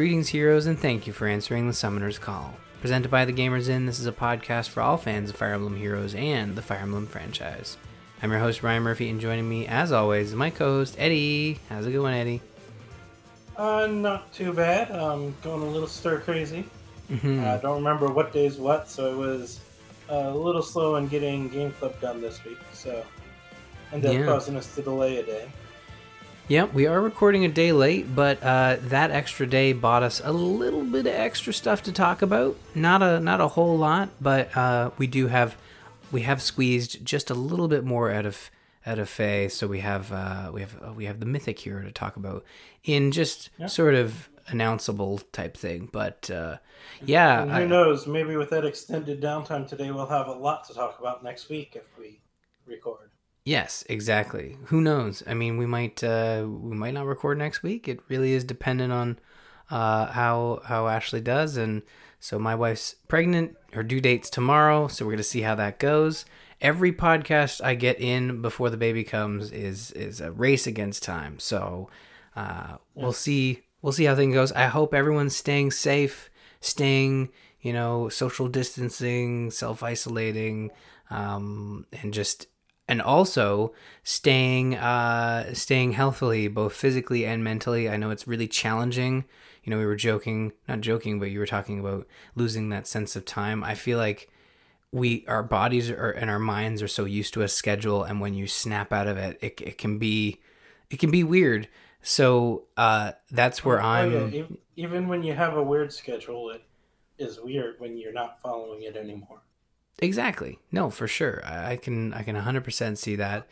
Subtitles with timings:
[0.00, 2.54] Greetings, heroes, and thank you for answering the Summoner's Call.
[2.80, 5.76] Presented by The Gamers Inn, this is a podcast for all fans of Fire Emblem
[5.76, 7.76] Heroes and the Fire Emblem franchise.
[8.22, 11.58] I'm your host, Ryan Murphy, and joining me, as always, is my co host, Eddie.
[11.68, 12.40] How's it going, Eddie?
[13.58, 14.90] Uh, not too bad.
[14.90, 16.64] Um, going a little stir crazy.
[17.10, 17.46] Mhm.
[17.46, 19.60] I don't remember what day's what, so it was
[20.08, 22.56] a little slow in getting Game Club done this week.
[22.72, 23.04] So
[23.92, 24.20] ended Yeah.
[24.20, 25.50] up causing us to delay a day.
[26.50, 30.32] Yep, we are recording a day late, but uh, that extra day bought us a
[30.32, 32.56] little bit of extra stuff to talk about.
[32.74, 35.56] Not a not a whole lot, but uh, we do have
[36.10, 38.50] we have squeezed just a little bit more out of
[38.84, 39.46] out of Feh.
[39.48, 42.44] So we have uh, we have uh, we have the mythic here to talk about
[42.82, 43.66] in just Yeah.
[43.68, 45.88] sort of announceable type thing.
[45.92, 46.56] But uh,
[47.06, 48.08] yeah, And who I- knows?
[48.08, 51.76] Maybe with that extended downtime today, we'll have a lot to talk about next week
[51.76, 52.22] if we
[52.66, 53.09] record.
[53.50, 54.58] Yes, exactly.
[54.66, 55.24] Who knows?
[55.26, 57.88] I mean, we might uh, we might not record next week.
[57.88, 59.18] It really is dependent on
[59.68, 61.82] uh, how how Ashley does, and
[62.20, 63.56] so my wife's pregnant.
[63.72, 66.26] Her due date's tomorrow, so we're gonna see how that goes.
[66.60, 71.40] Every podcast I get in before the baby comes is is a race against time.
[71.40, 71.90] So
[72.36, 74.52] uh, we'll see we'll see how things goes.
[74.52, 80.70] I hope everyone's staying safe, staying you know social distancing, self isolating,
[81.10, 82.46] um, and just
[82.90, 87.88] and also staying uh staying healthily both physically and mentally.
[87.88, 89.24] I know it's really challenging.
[89.62, 93.16] You know we were joking not joking but you were talking about losing that sense
[93.16, 93.62] of time.
[93.64, 94.28] I feel like
[94.92, 98.34] we our bodies are and our minds are so used to a schedule and when
[98.34, 100.40] you snap out of it it, it can be
[100.90, 101.68] it can be weird.
[102.02, 104.44] So uh that's where Oh, i'm yeah,
[104.76, 106.62] even when you have a weird schedule, it
[107.18, 109.42] is weird when you're not following it anymore.
[110.00, 110.58] Exactly.
[110.72, 111.42] No, for sure.
[111.44, 113.46] I, I can I can 100% see that.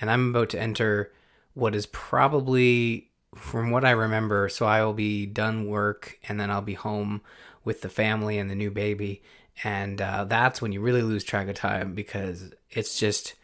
[0.00, 1.12] And I'm about to enter
[1.54, 6.50] what is probably from what I remember, so I will be done work and then
[6.50, 7.20] I'll be home
[7.64, 9.22] with the family and the new baby
[9.62, 13.34] and uh, that's when you really lose track of time because it's just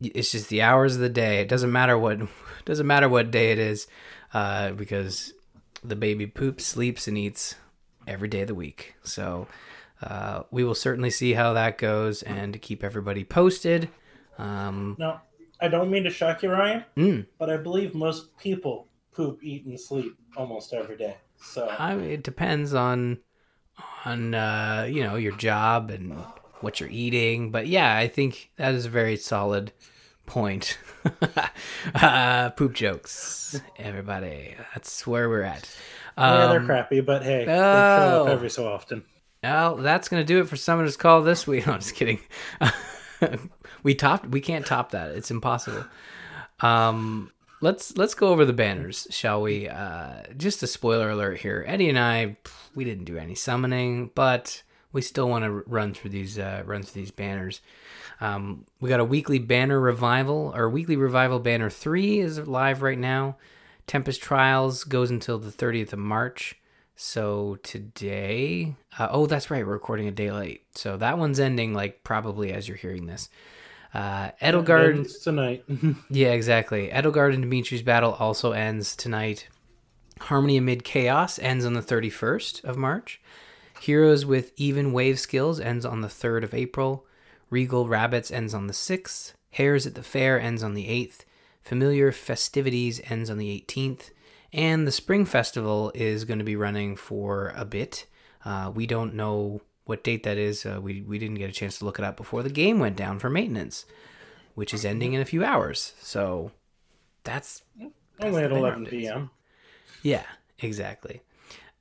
[0.00, 1.40] it's just the hours of the day.
[1.40, 2.18] It doesn't matter what
[2.64, 3.86] doesn't matter what day it is
[4.34, 5.32] uh, because
[5.82, 7.54] the baby poops, sleeps and eats
[8.06, 8.94] every day of the week.
[9.04, 9.46] So
[10.04, 13.88] uh, we will certainly see how that goes and keep everybody posted.
[14.38, 15.22] Um, Now,
[15.60, 19.64] I don't mean to shock you, Ryan, mm, but I believe most people poop, eat,
[19.64, 21.16] and sleep almost every day.
[21.40, 23.18] So I mean, it depends on
[24.04, 26.16] on uh, you know your job and
[26.60, 29.72] what you're eating, but yeah, I think that is a very solid
[30.26, 30.78] point.
[31.94, 34.54] uh, poop jokes, everybody.
[34.74, 35.68] That's where we're at.
[36.16, 38.24] yeah, they're Um, crappy, but hey, they show oh.
[38.24, 39.04] up every so often.
[39.44, 41.66] Well, that's gonna do it for Summoner's Call this week.
[41.66, 42.18] No, I'm just kidding.
[43.82, 44.26] we topped.
[44.26, 45.10] We can't top that.
[45.10, 45.84] It's impossible.
[46.60, 49.68] Um, let's let's go over the banners, shall we?
[49.68, 51.62] Uh, just a spoiler alert here.
[51.68, 52.38] Eddie and I,
[52.74, 54.62] we didn't do any summoning, but
[54.92, 57.60] we still want to run through these uh, run through these banners.
[58.22, 60.52] Um, we got a weekly banner revival.
[60.54, 63.36] Our weekly revival banner three is live right now.
[63.86, 66.56] Tempest Trials goes until the 30th of March.
[66.96, 70.62] So today, uh, oh, that's right, we're recording a day late.
[70.74, 73.28] So that one's ending like probably as you're hearing this.
[73.92, 75.64] Uh, Edelgard, Ends tonight.
[76.10, 76.88] yeah, exactly.
[76.88, 79.48] Edelgard and Dimitri's battle also ends tonight.
[80.20, 83.20] Harmony Amid Chaos ends on the 31st of March.
[83.80, 87.06] Heroes with Even Wave Skills ends on the 3rd of April.
[87.50, 89.34] Regal Rabbits ends on the 6th.
[89.50, 91.20] Hares at the Fair ends on the 8th.
[91.62, 94.10] Familiar Festivities ends on the 18th.
[94.54, 98.06] And the Spring Festival is going to be running for a bit.
[98.44, 100.64] Uh, we don't know what date that is.
[100.64, 102.94] Uh, we, we didn't get a chance to look it up before the game went
[102.96, 103.84] down for maintenance,
[104.54, 105.94] which is ending in a few hours.
[106.00, 106.52] So
[107.24, 107.62] that's
[108.20, 108.90] Only at 11 updates.
[108.90, 109.30] p.m.
[110.02, 110.22] yeah,
[110.60, 111.20] exactly.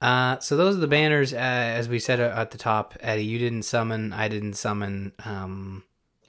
[0.02, 1.32] Uh, so those are the banners.
[1.32, 4.12] Uh, as we said at the top, Eddie, you didn't summon.
[4.14, 5.14] I didn't summon.
[5.24, 5.84] Um,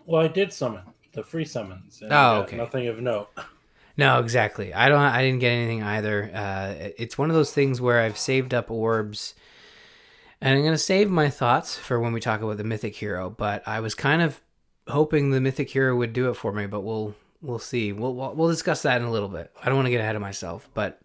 [0.04, 0.82] Well, I did summon
[1.14, 2.02] the free summons.
[2.02, 2.56] And Oh, uh, okay.
[2.58, 3.30] Nothing of note.
[3.96, 4.72] no, exactly.
[4.74, 4.98] I don't.
[5.00, 6.30] I didn't get anything either.
[6.34, 9.34] Uh, it's one of those things where I've saved up orbs,
[10.40, 13.30] and I'm gonna save my thoughts for when we talk about the mythic hero.
[13.30, 14.40] But I was kind of
[14.88, 16.66] hoping the mythic hero would do it for me.
[16.66, 17.92] But we'll we'll see.
[17.92, 19.52] We'll we'll, we'll discuss that in a little bit.
[19.62, 21.00] I don't want to get ahead of myself, but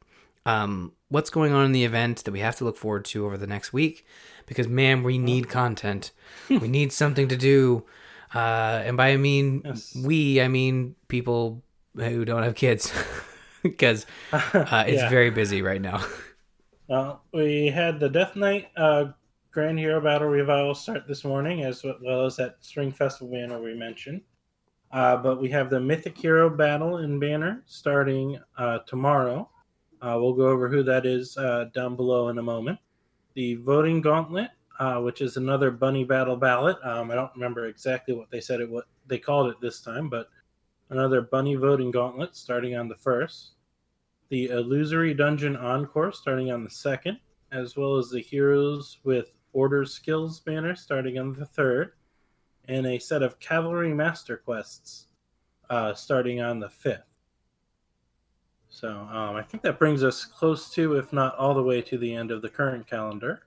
[0.46, 3.38] um, what's going on in the event that we have to look forward to over
[3.38, 4.06] the next week
[4.48, 6.12] because man we need content
[6.50, 7.84] we need something to do
[8.34, 9.96] uh, and by i mean Yes.
[9.96, 11.62] we i mean people
[12.00, 12.92] who don't have kids
[13.64, 14.06] because
[14.72, 15.10] uh, it's Yeah.
[15.10, 16.04] very busy right now
[16.90, 19.12] Uh, we had the Death Knight uh,
[19.52, 23.74] Grand Hero Battle Revival start this morning, as well as that Spring Festival banner we
[23.76, 24.22] mentioned.
[24.92, 29.50] Uh, but we have the Mythic Hero Battle in banner starting uh, tomorrow.
[30.02, 32.80] Uh, we'll go over who that is uh, down below in a moment.
[33.36, 36.78] the voting gauntlet, uh, which is another bunny battle ballot.
[36.84, 40.10] Um, I don't remember exactly what they said it what they called it this time,
[40.10, 40.30] but
[40.90, 43.52] another bunny voting gauntlet starting on the first.
[44.30, 47.20] The illusory dungeon encore starting on the second,
[47.52, 51.94] as well as the heroes with order skills banner starting on the third,
[52.68, 55.08] and a set of cavalry master quests
[55.70, 57.02] uh, starting on the fifth.
[58.70, 61.98] So um, I think that brings us close to, if not all the way to
[61.98, 63.42] the end of the current calendar.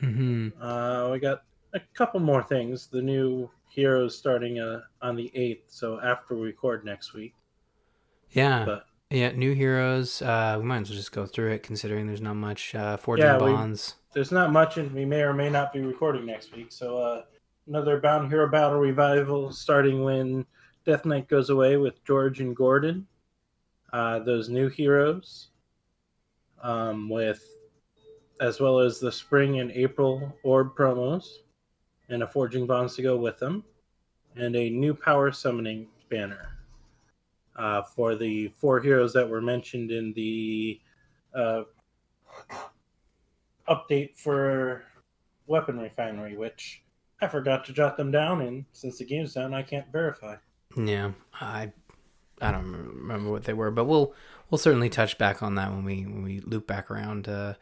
[0.00, 0.60] Mm-hmm.
[0.60, 1.44] Uh, we got
[1.74, 2.88] a couple more things.
[2.88, 7.34] The new heroes starting uh, on the 8th, so after we record next week.
[8.30, 8.64] Yeah.
[8.64, 10.22] But yeah, new heroes.
[10.22, 13.26] Uh, we might as well just go through it, considering there's not much uh, forging
[13.26, 13.96] Yeah, we- bonds.
[14.12, 16.68] there's not much, and we may or may not be recording next week.
[16.70, 17.22] So uh,
[17.66, 20.46] another Bound Hero Battle revival starting when
[20.86, 23.04] Death Knight goes away with Jeorge and Gordin.
[23.92, 25.48] Uh, those new heroes,
[26.62, 27.48] um, with
[28.40, 31.26] as well as the spring and April orb promos,
[32.08, 33.64] and a Forging Bonds to go with them,
[34.36, 36.58] and a new power summoning banner
[37.56, 40.80] uh, for the four heroes that were mentioned in the
[41.34, 41.62] uh,
[43.68, 44.84] update for
[45.46, 46.82] Weapon Refinery, which
[47.20, 50.36] I forgot to jot them down, and since the game's down, I can't verify.
[50.76, 51.72] Yeah, I
[52.40, 54.14] I don't remember what they were, but we'll
[54.50, 57.54] we'll certainly touch back on that when we when we loop back around uh,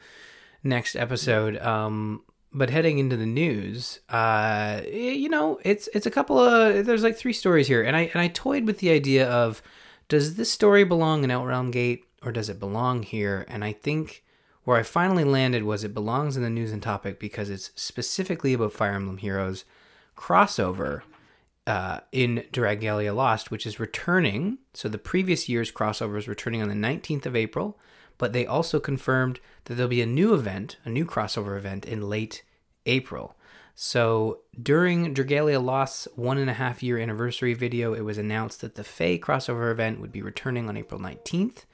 [0.63, 1.59] next episode.
[1.59, 2.23] Um,
[2.55, 7.17] but heading into the news, uh, you know, it's it's a couple of there's like
[7.17, 9.63] three stories here, and I and I toyed with the idea of
[10.09, 13.47] does this story belong in Outrealm Gate or does it belong here?
[13.49, 14.25] And I think
[14.65, 18.53] where I finally landed was it belongs in the news and topic because it's specifically
[18.53, 19.65] about Fire Emblem Heroes
[20.17, 21.03] crossover
[21.67, 24.59] uh, in Dragalia Lost, which is returning.
[24.75, 27.79] So the previous year's crossover is returning on the 19th of April,
[28.19, 32.09] but they also confirmed that there'll be a new event, a new crossover event in
[32.09, 32.43] late
[32.87, 33.37] April.
[33.75, 38.75] So during Dragalia Lost's one and a half year anniversary video, it was announced that
[38.75, 41.65] the Feh crossover event would be returning on April 19th.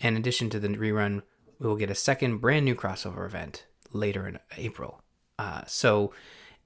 [0.00, 1.22] In addition to the rerun,
[1.58, 5.02] we will get a second brand new crossover event later in April.
[5.38, 6.12] Uh, so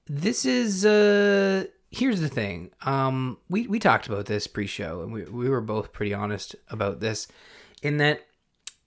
[0.07, 5.23] this is uh here's the thing um we we talked about this pre-show and we,
[5.23, 7.27] we were both pretty honest about this
[7.81, 8.25] in that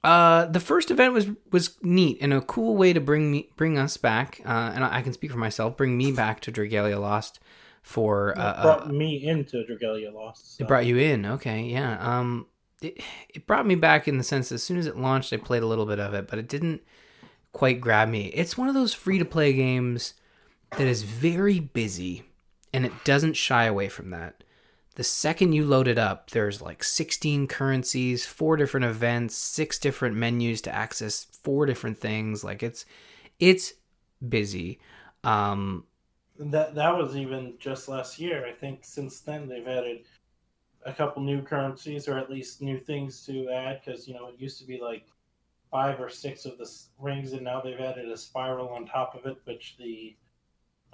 [0.05, 3.77] uh the first event was was neat and a cool way to bring me bring
[3.79, 7.01] us back uh and i, I can speak for myself bring me back to dragalia
[7.01, 7.41] lost
[7.83, 10.57] for It uh, brought uh me into Dragalia Lost.
[10.57, 12.47] so- it brought you in okay yeah um
[12.81, 12.99] it,
[13.31, 15.67] it brought me back in the sense as soon as it launched i played a
[15.67, 16.83] little bit of it but it didn't
[17.53, 20.15] quite grab me it's one of those free to play games
[20.79, 22.25] that is very busy
[22.73, 24.43] and it doesn't shy away from that.
[24.97, 30.17] The second you load it up, there's like 16 currencies, four different events, six different
[30.17, 32.45] menus to access four different things.
[32.45, 32.85] Like it's
[33.41, 33.73] it's
[34.29, 34.79] busy.
[35.25, 35.85] Um
[36.39, 38.47] That that was even just last year.
[38.47, 40.07] I think since then they've added
[40.87, 44.39] a couple new currencies or at least new things to add because you know it
[44.39, 45.07] used to be like
[45.71, 46.71] five or six of the
[47.01, 50.15] rings and now they've added a spiral on top of it, which the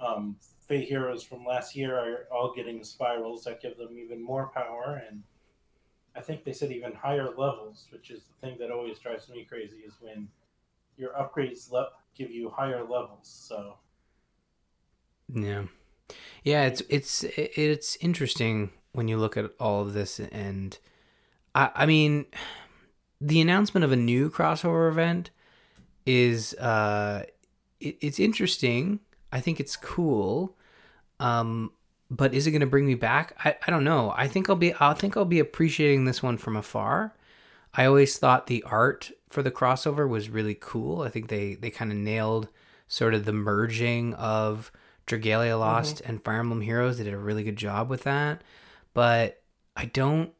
[0.01, 0.35] um,
[0.67, 5.01] Feh heroes from last year are all getting spirals that give them even more power
[5.07, 5.23] and
[6.15, 9.45] I think they said even higher levels, which is the thing that always drives me
[9.45, 10.27] crazy is when
[10.97, 13.21] your upgrades le- give you higher levels.
[13.23, 13.75] So
[15.33, 15.65] Yeah,
[16.43, 16.65] yeah.
[16.65, 20.77] It's it's it's interesting when you look at all of this, and
[21.55, 22.25] I I mean,
[23.21, 25.31] the announcement of a new crossover event
[26.05, 27.23] is uh,
[27.79, 28.99] it, it's interesting.
[29.31, 30.55] I think it's cool.
[31.19, 31.71] Um,
[32.09, 33.35] but is it going to bring me back?
[33.43, 34.13] I, I don't know.
[34.15, 37.15] I think I'll be I think I'll be appreciating this one from afar.
[37.73, 41.03] I always thought the art for the crossover was really cool.
[41.03, 42.49] I think they they kind of nailed
[42.87, 44.71] sort of the merging of
[45.07, 46.97] Dragalia Lost and Fire Emblem Heroes.
[46.97, 48.43] They did a really good job with that.
[48.93, 49.41] But
[49.77, 50.33] I don't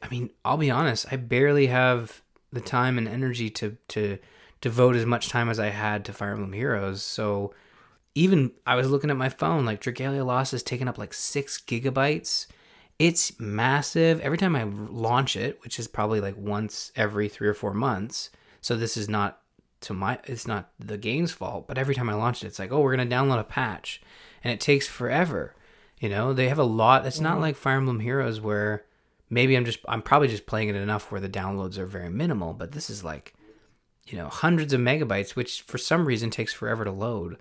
[0.00, 2.22] I mean, I'll be honest, I barely have
[2.52, 4.18] the time and energy to to
[4.62, 7.02] devote as much time as I had to Fire Emblem Heroes.
[7.02, 7.52] So
[8.14, 11.60] even I was looking at my phone, like Dragalia Lost is taking up like six
[11.60, 12.46] gigabytes.
[12.98, 14.20] It's massive.
[14.20, 18.30] Every time I launch it, which is probably like once every three or four months.
[18.60, 19.40] So this is not
[19.80, 22.70] to my it's not the game's fault, but every time I launch it, it's like,
[22.70, 24.02] oh, we're gonna download a patch.
[24.44, 25.54] And it takes forever.
[25.98, 27.42] You know, they have a lot it's not mm-hmm.
[27.42, 28.84] like Fire Emblem Heroes where
[29.30, 32.52] maybe I'm just I'm probably just playing it enough where the downloads are very minimal,
[32.52, 33.34] but this is like,
[34.06, 37.38] you know, hundreds of megabytes, which for some reason takes forever to load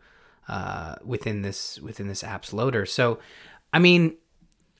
[0.52, 2.86] uh, within this within this app's loader.
[2.86, 3.20] So,
[3.72, 4.18] I mean,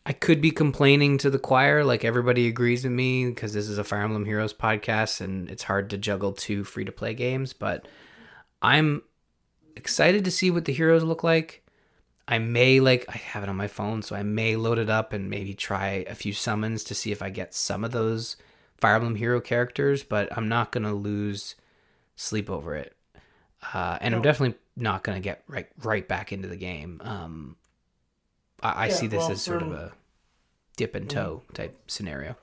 [0.06, 3.78] I could be complaining to the choir, like everybody agrees with me, because this is
[3.78, 7.54] a Fire Emblem Heroes podcast and it's hard to juggle two free to play games.
[7.54, 7.88] But
[8.62, 9.04] I'm
[9.78, 11.64] excited to see what the heroes look like.
[12.28, 15.14] I may like I have it on my phone, so I may load it up
[15.14, 18.36] and maybe try a few summons to see if I get some of those
[18.78, 21.56] Fire Emblem hero characters, but I'm not gonna lose
[22.18, 22.94] sleep over it.
[23.74, 27.02] Uh, and I'm definitely not gonna get right right back into the game.
[27.04, 27.58] Um,
[28.62, 29.94] I, I Yeah, see this well, as sort of a
[30.78, 32.36] dip and toe type scenario.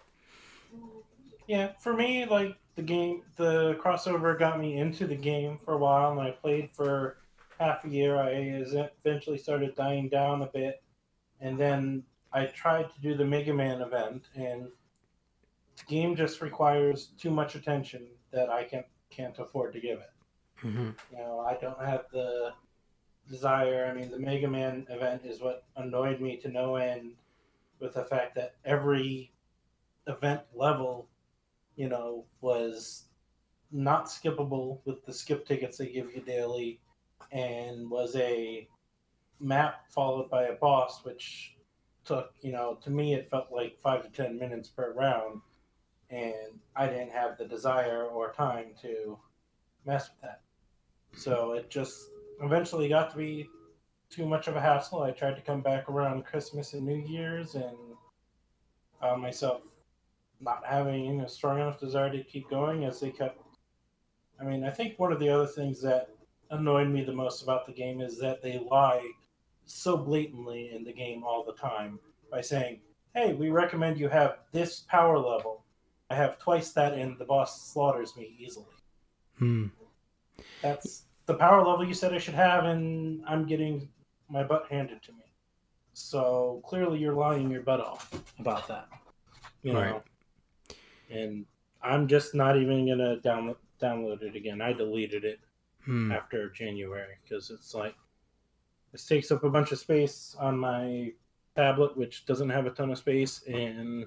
[1.47, 5.78] Yeah, for me, like the game, the crossover got me into the game for a
[5.78, 7.16] while, and I played for
[7.58, 8.16] half a year.
[8.16, 8.30] I
[9.04, 10.82] eventually started dying down a bit,
[11.40, 14.68] and then I tried to do the Mega Man event, and
[15.76, 20.11] the game just requires too much attention that I can't can't afford to give it.
[20.60, 22.52] Hmm You know, I don't have the
[23.30, 23.86] desire.
[23.90, 27.12] I mean, the Mega Man event is what annoyed me to no end
[27.80, 29.32] with the fact that every
[30.06, 31.08] event level,
[31.76, 33.04] you know, was
[33.72, 36.80] not skippable with the skip tickets they give you daily
[37.32, 38.68] and was a
[39.40, 41.54] map followed by a boss, which
[42.04, 45.40] took, you know, to me it felt like five to ten minutes per round.
[46.10, 49.18] And I didn't have the desire or time to
[49.86, 50.40] mess with that.
[51.18, 52.10] So it just
[52.40, 53.48] eventually got to be
[54.08, 55.02] too much of a hassle.
[55.02, 57.76] I tried to come back around Christmas and New Year's and
[59.00, 59.62] found myself
[60.40, 63.42] not having a strong enough desire to keep going as they kept.
[64.40, 66.10] I mean, I think one of the other things that
[66.50, 69.04] annoyed me the most about the game is that they lie
[69.64, 71.98] so blatantly in the game all the time
[72.30, 72.80] by saying,
[73.14, 75.64] hey, we recommend you have this power level.
[76.10, 78.66] I have twice that and the boss slaughters me easily.
[79.37, 79.66] Hmm.
[80.62, 83.87] That's the power level you said I should have, and I'm getting
[84.30, 85.25] my butt handed to me.
[85.92, 88.88] So clearly, you're lying your butt off about that.
[89.62, 90.02] You know, Right.
[91.11, 91.44] and
[91.82, 94.61] I'm just not even gonna download download it again.
[94.61, 95.38] I deleted it
[95.85, 96.11] Hmm.
[96.11, 97.94] after January because it's like
[98.92, 101.12] this takes up a bunch of space on my
[101.54, 104.06] tablet, which doesn't have a ton of space, and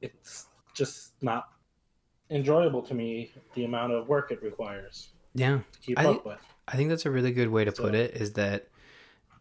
[0.00, 1.48] it's just not
[2.30, 5.60] enjoyable to me the amount of work it requires Yeah.
[5.82, 6.38] keep I- up with.
[6.68, 8.16] I think that's a really good way to put it.
[8.16, 8.66] Is that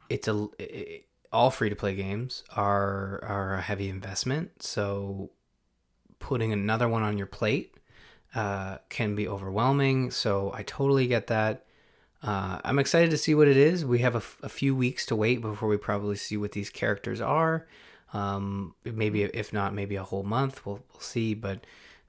[0.10, 4.62] it's a it, all free to play games are are a heavy investment.
[4.62, 5.32] So
[6.20, 7.78] putting another one on your plate
[8.36, 10.12] uh, can be overwhelming.
[10.12, 11.66] So I totally get that.
[12.22, 13.84] Uh, I'm excited to see what it is.
[13.86, 16.70] We have a, f- a few weeks to wait before we probably see what these
[16.70, 17.68] characters are.
[18.14, 20.64] Um, maybe if not, maybe a whole month.
[20.66, 21.34] We'll we'll see.
[21.34, 21.66] But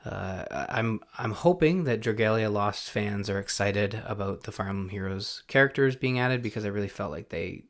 [0.07, 5.43] uh, I'm I'm hoping that Dragalia Lost fans are excited about the Fire Emblem Heroes
[5.49, 7.65] characters being added because I really felt like they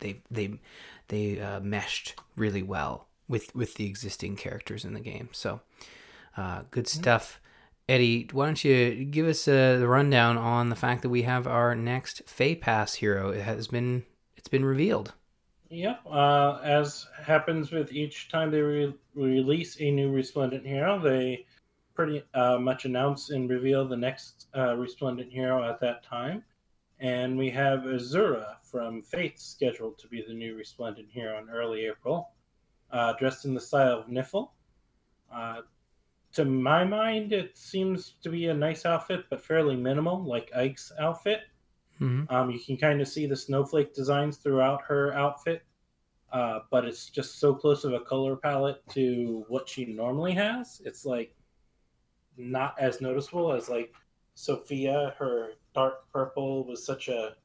[0.00, 0.58] they they
[1.08, 5.28] they uh, meshed really well with with the existing characters in the game.
[5.32, 5.60] So
[6.36, 7.40] uh, good stuff.
[7.88, 11.46] Eddie, why don't you give us uh, the rundown on the fact that we have
[11.46, 13.30] our next Feh Pass hero?
[13.30, 14.04] It has been
[14.36, 15.12] it's been revealed.
[15.70, 16.00] Yep.
[16.06, 21.45] Uh, as happens with each time they re- release a new Resplendent hero, they
[21.96, 26.44] pretty uh, much announce and reveal the next uh, Resplendent hero at that time.
[27.00, 31.86] And we have Azura from Fate scheduled to be the new Resplendent hero in early
[31.86, 32.30] April,
[32.90, 34.50] uh, dressed in the style of Nifl.
[35.32, 35.62] Uh,
[36.32, 40.92] to my mind, it seems to be a nice outfit, but fairly minimal, like Ike's
[41.00, 41.40] outfit.
[42.00, 42.34] Mm-hmm.
[42.34, 45.62] Um, you can kind of see the snowflake designs throughout her outfit,
[46.32, 50.82] uh, but it's just so close of a color palette to what she normally has.
[50.84, 51.34] It's like
[52.36, 53.94] not as noticeable as like
[54.34, 55.14] Sophia.
[55.18, 57.36] Her dark purple was such a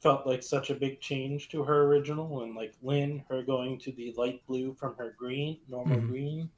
[0.00, 3.92] felt like such a big change to her original, and like Lyn, her going to
[3.92, 6.08] the light blue from her green, normal Mhm.
[6.08, 6.50] green,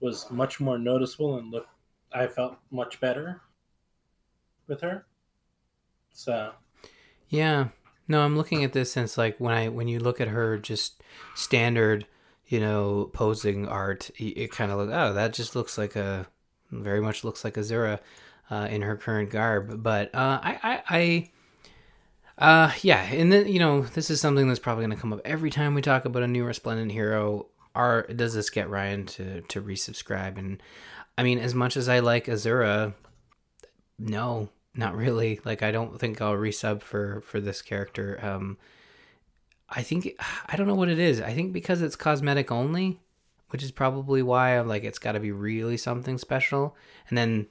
[0.00, 1.70] was much more noticeable and looked.
[2.12, 3.42] I felt much better
[4.66, 5.06] with her.
[6.12, 6.54] So
[7.28, 7.68] Yeah.
[8.08, 11.02] No, I'm looking at this since like when I when you look at her just
[11.34, 12.06] standard,
[12.48, 16.26] you know, posing art, it kind of look oh, that just looks like a
[16.70, 17.98] very much looks like Azura
[18.50, 19.82] uh, in her current garb.
[19.82, 20.82] But uh, I I.
[20.88, 21.30] I
[22.38, 25.22] uh yeah, and then you know this is something that's probably going to come up
[25.24, 27.46] every time we talk about a new resplendent hero.
[27.74, 30.36] Are does this get Ryan to to resubscribe?
[30.36, 30.62] And
[31.16, 32.92] I mean, as much as I like Azura,
[33.98, 35.40] no, not really.
[35.46, 38.18] Like I don't think I'll resub for for this character.
[38.22, 38.58] Um
[39.68, 40.14] I think
[40.46, 41.20] I don't know what it is.
[41.20, 43.00] I think because it's cosmetic only,
[43.50, 46.76] which is probably why I'm like it's got to be really something special.
[47.08, 47.46] And then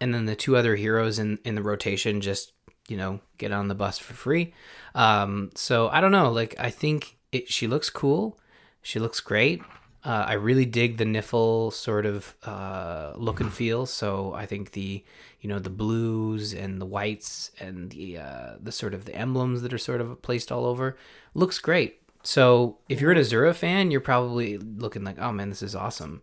[0.00, 2.52] and then the two other heroes in in the rotation just,
[2.88, 4.54] you know, get on the bus for free.
[4.94, 8.38] Um so I don't know, like I think it she looks cool.
[8.82, 9.62] She looks great.
[10.04, 13.86] Uh, I really dig the Nifl sort of uh, look and feel.
[13.86, 15.04] So I think the
[15.40, 19.62] you know the blues and the whites and the uh, the sort of the emblems
[19.62, 20.96] that are sort of placed all over
[21.34, 22.00] looks great.
[22.24, 26.22] So if you're an Azura fan, you're probably looking like, oh man, this is awesome.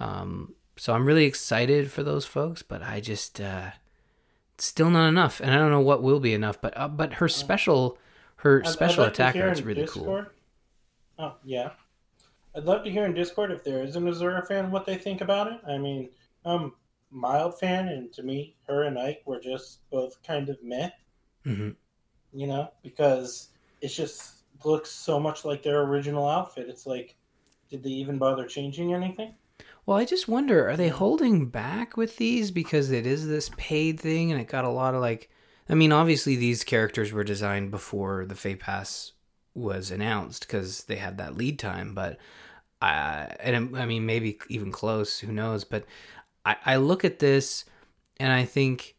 [0.00, 3.70] Um, so I'm really excited for those folks, but I just uh,
[4.58, 6.60] still not enough, and I don't know what will be enough.
[6.60, 7.96] But uh, but her special
[8.36, 10.04] her I'd- I'd special like to hear attacker is really cool.
[11.18, 11.70] Oh yeah,
[12.54, 15.20] I'd love to hear in Discord if there is an Azura fan what they think
[15.20, 15.60] about it.
[15.66, 16.10] I mean,
[16.44, 16.70] I'm a
[17.10, 20.90] mild fan, and to me, her and Ike were just both kind of meh.
[21.44, 21.70] hmm
[22.32, 26.68] You know, because it just looks so much like their original outfit.
[26.68, 27.16] It's like,
[27.68, 29.34] did they even bother changing anything?
[29.86, 33.98] Well, I just wonder, are they holding back with these because it is this paid
[34.00, 35.28] thing and it got a lot of like
[35.68, 39.12] I mean, obviously these characters were designed before the Feh Pass
[39.54, 42.18] was announced because they had that lead time, but
[42.80, 45.84] I and I mean maybe even close, who knows, but
[46.44, 47.64] I, I look at this
[48.18, 48.94] and I think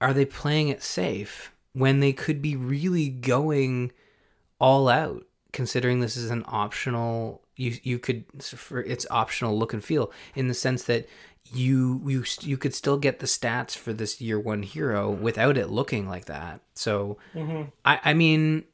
[0.00, 3.92] are they playing it safe when they could be really going
[4.60, 9.84] all out considering this is an optional you you could for it's optional look and
[9.84, 11.08] feel in the sense that
[11.52, 15.70] you you you could still get the stats for this year one hero without it
[15.70, 17.62] looking like that so Mm-hmm.
[17.84, 18.64] i i mean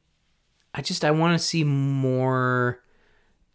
[0.75, 2.81] i just i want to see more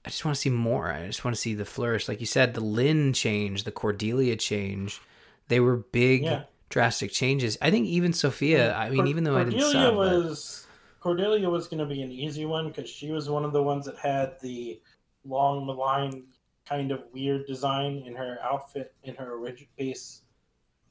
[0.05, 0.91] i just want to see more.
[0.91, 2.09] I just want to see the flourish.
[2.09, 5.01] Like you said the lyn change the cordelia change
[5.49, 6.45] they were big Yeah.
[6.71, 7.59] drastic changes.
[7.61, 10.67] I think even sophia i mean even though i didn't Cordelia sub, but- was
[11.01, 13.87] Cordelia was going to be an easy one because she was one of the ones
[13.87, 14.81] that had the
[15.25, 16.25] long malign
[16.69, 20.23] kind of weird design in her outfit in her original base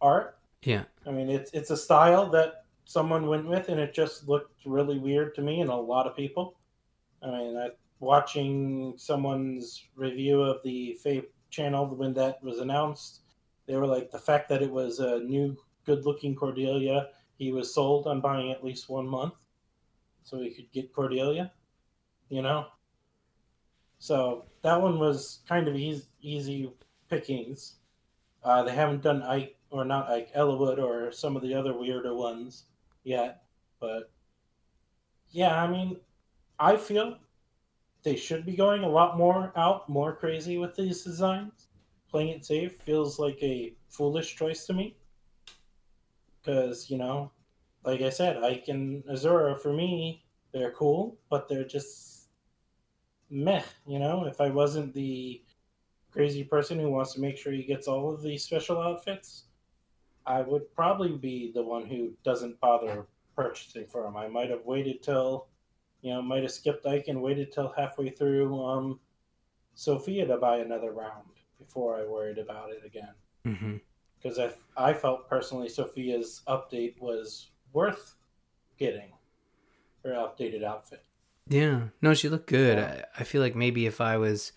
[0.01, 0.37] art.
[0.63, 0.83] yeah.
[1.05, 4.97] I mean, it's it's a style that someone went with, and it just looked really
[4.97, 6.57] weird to me and a lot of people.
[7.21, 7.69] I mean, I,
[7.99, 11.21] watching someone's review of the Feh
[11.51, 13.21] channel when that was announced,
[13.67, 18.07] they were like, the fact that it was a new, good-looking Cordelia, he was sold
[18.07, 19.35] on buying at least one month,
[20.23, 21.51] so he could get Cordelia.
[22.29, 22.65] You know.
[23.99, 26.73] So that one was kind of easy, easy
[27.07, 27.75] pickings.
[28.43, 32.15] Uh, they haven't done Ike or not Ike Eliwood or some of the other weirder
[32.15, 32.63] ones
[33.03, 33.43] yet,
[33.79, 34.11] but
[35.31, 35.97] yeah, I mean,
[36.59, 37.17] I feel
[38.03, 41.67] they should be going a lot more out, more crazy with these designs.
[42.09, 44.97] Playing it safe feels like a foolish choice to me,
[46.41, 47.31] because you know,
[47.83, 52.29] like I said, Ike and Azura for me, they're cool, but they're just
[53.29, 53.61] meh.
[53.85, 55.43] You know, if I wasn't the
[56.11, 59.43] crazy person who wants to make sure he gets all of these special outfits,
[60.25, 64.17] I would probably be the one who doesn't bother purchasing for him.
[64.17, 65.47] I might have waited till,
[66.01, 68.99] you know, might have skipped Ike and waited till halfway through um,
[69.73, 71.25] Sophia to buy another round
[71.57, 73.79] before I worried about it again.
[74.21, 78.15] Because I, I felt personally Sophia's update was worth
[78.77, 79.11] getting
[80.03, 81.03] her updated outfit.
[81.47, 81.87] Yeah.
[82.01, 82.77] No, she looked good.
[82.77, 83.03] Yeah.
[83.15, 84.51] I, I feel like maybe if I was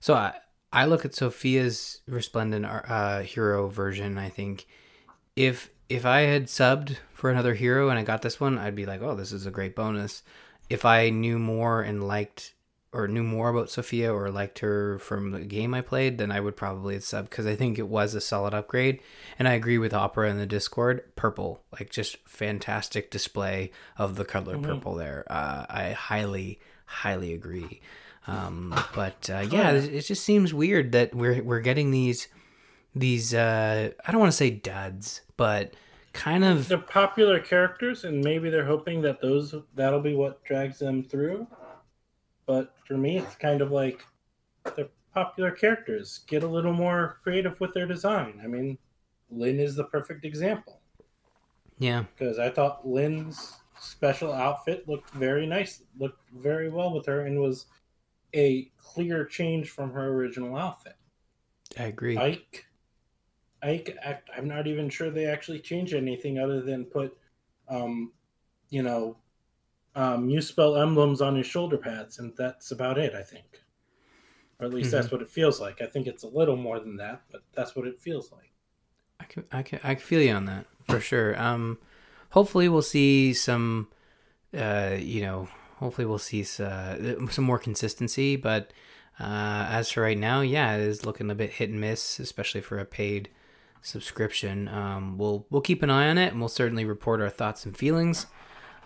[0.00, 0.34] so I
[0.72, 4.66] I look at Sophia's resplendent uh hero version, I think
[5.36, 8.86] if if I had subbed for another hero and I got this one, I'd be
[8.86, 10.22] like, "Oh, this is a great bonus."
[10.70, 12.54] If I knew more and liked
[12.94, 16.40] or knew more about Sophia or liked her from the game I played, then I
[16.40, 19.00] would probably have subbed because I think it was a solid upgrade.
[19.38, 21.02] And I agree with Opera in the Discord.
[21.16, 24.62] Purple, like just fantastic display of the color Mhm.
[24.62, 25.24] purple there.
[25.30, 27.80] Uh, I highly, highly agree.
[28.26, 32.28] Um, but uh, yeah, it, it just seems weird that we're we're getting these
[32.94, 35.74] these uh, I don't want to say duds, but
[36.12, 40.78] kind of They're popular characters, and maybe they're hoping that those that'll be what drags
[40.78, 41.46] them through.
[42.46, 44.04] But for me, it's kind of like
[44.76, 46.20] they're popular characters.
[46.26, 48.40] Get a little more creative with their design.
[48.42, 48.78] I mean,
[49.30, 50.82] Lyn is the perfect example
[51.82, 52.04] yeah.
[52.16, 57.40] because I thought Lyn's special outfit looked very nice, looked very well with her, and
[57.40, 57.66] was
[58.34, 60.96] a clear change from her original outfit.
[61.78, 62.16] I agree.
[62.16, 62.66] Ike,
[63.62, 67.16] Ike, act- I'm not even sure they actually changed anything other than put,
[67.68, 68.12] um,
[68.70, 69.16] you know,
[69.94, 73.14] um, you spell emblems on his shoulder pads, and that's about it.
[73.14, 73.62] I think,
[74.58, 75.82] or at least that's what it feels like.
[75.82, 78.52] I think it's a little more than that, but that's what it feels like.
[79.20, 81.40] I can, I can, I can feel you on that for sure.
[81.40, 81.78] Um,
[82.30, 83.88] hopefully we'll see some,
[84.56, 86.96] uh, you know, hopefully we'll see uh,
[87.30, 88.36] some more consistency.
[88.36, 88.72] But
[89.20, 92.62] uh, as for right now, yeah, it is looking a bit hit and miss, especially
[92.62, 93.28] for a paid
[93.82, 94.68] subscription.
[94.68, 97.76] Um, we'll we'll keep an eye on it, and we'll certainly report our thoughts and
[97.76, 98.26] feelings.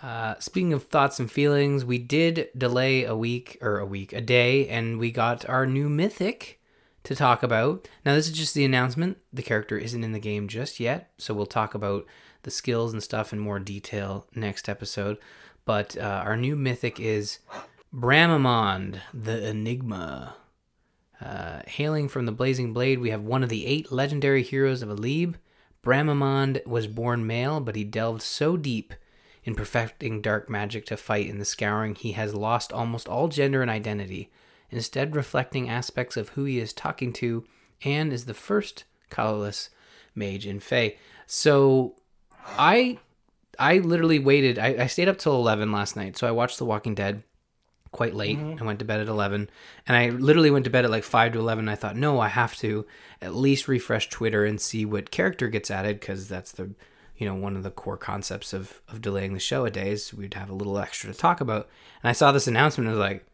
[0.02, 4.20] Uh, speaking of thoughts and feelings, we did delay a week or a week, a
[4.20, 6.60] day, and we got our new mythic
[7.04, 7.88] to talk about.
[8.04, 9.18] Now, this is just the announcement.
[9.32, 12.04] The character isn't in the game just yet, so we'll talk about
[12.42, 15.16] the skills and stuff in more detail next episode.
[15.64, 17.38] But uh, our new mythic is
[17.94, 20.36] Bramimond, the Enigma.
[21.20, 24.90] Uh, hailing from the Blazing Blade, we have one of the eight legendary heroes of
[24.90, 25.36] Elibe.
[25.82, 28.92] Bramimond was born male, but he delved so deep
[29.46, 33.62] in perfecting dark magic to fight in the Scouring, he has lost almost all gender
[33.62, 34.28] and identity,
[34.70, 37.44] instead reflecting aspects of who he is talking to,
[37.84, 39.70] and is the first colorless
[40.16, 40.90] mage in Feh.
[41.26, 41.94] So,
[42.58, 42.98] I,
[43.56, 44.58] I literally waited.
[44.58, 47.22] I, I stayed up till eleven last night, so I watched The Walking Dead
[47.96, 48.38] quite late.
[48.38, 49.48] I went to bed at 11
[49.88, 51.66] and I literally went to bed at like 5 to 11.
[51.68, 52.84] I thought, no, I have to
[53.22, 56.70] at least refresh Twitter and see what character gets added because that's the,
[57.16, 60.12] you know, one of the core concepts of, of delaying the show a day is
[60.12, 61.68] we'd have a little extra to talk about.
[62.02, 63.24] And I saw this announcement and I was like,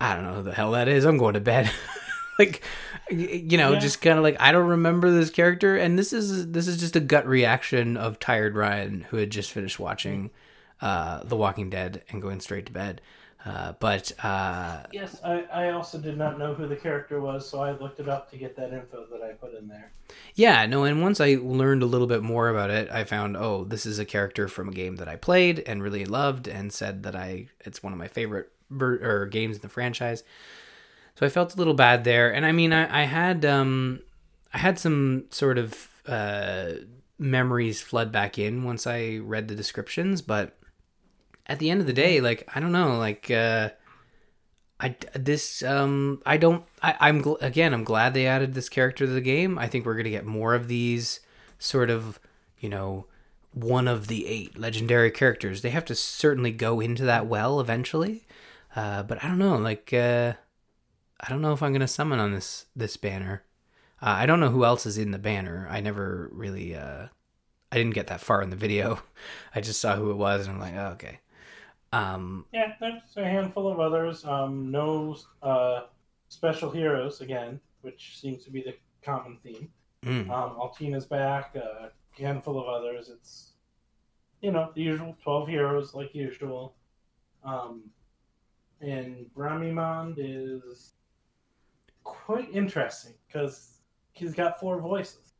[0.00, 1.04] I don't know who the hell that is.
[1.04, 1.70] I'm going to bed.
[2.40, 2.62] like,
[3.08, 3.78] you know, Yeah.
[3.78, 5.76] just kind of like, I don't remember this character.
[5.76, 9.52] And this is, this is just a gut reaction of tired Ryan who had just
[9.52, 10.30] finished watching
[10.82, 13.00] uh, The Walking Dead and going straight to bed.
[13.46, 17.60] Uh, but uh, Yes, I, I also did not know who the character was, so
[17.60, 19.92] I looked it up to get that info that I put in there.
[20.34, 23.62] yeah, no, and once I learned a little bit more about it, I found oh,
[23.62, 27.04] this is a character from a game that I played and really loved, and said
[27.04, 30.24] that I it's one of my favorite ver- or games in the franchise.
[31.14, 34.00] So I felt a little bad there, and I mean, I, I had um,
[34.52, 36.72] I had some sort of uh,
[37.18, 40.56] memories flood back in once I read the descriptions, but
[41.46, 43.70] at the end of the day, like I don't know, like uh,
[44.78, 49.06] I this um I don't I, I'm gl- again I'm glad they added this character
[49.06, 49.58] to the game.
[49.58, 51.20] I think we're gonna get more of these
[51.58, 52.20] sort of
[52.58, 53.06] you know
[53.52, 55.62] one of the eight legendary characters.
[55.62, 58.26] They have to certainly go into that well eventually,
[58.74, 60.34] uh, but I don't know, like uh,
[61.20, 63.44] I don't know if I'm gonna summon on this this banner.
[64.02, 65.66] Uh, I don't know who else is in the banner.
[65.70, 67.06] I never really uh,
[67.72, 69.02] I didn't get that far in the video.
[69.54, 71.20] I just saw who it was and I'm like, oh, okay.
[71.96, 74.24] Um, Yeah, there's a handful of others.
[74.24, 75.82] Um, no uh,
[76.28, 79.70] special heroes again, which seems to be the common theme.
[80.04, 81.54] mm, Um, Altina's back.
[81.56, 83.08] Uh, a handful of others.
[83.08, 83.52] It's
[84.40, 86.74] you know the usual twelve heroes like usual.
[87.44, 87.90] Um,
[88.80, 90.92] and Bramimond is
[92.04, 93.80] quite interesting because
[94.12, 95.32] he's got four voices.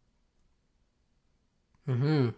[1.87, 2.29] hmm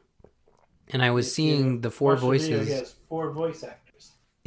[0.93, 2.69] And I was you seeing the four watch the video, voices.
[2.69, 3.88] he has four voice actors.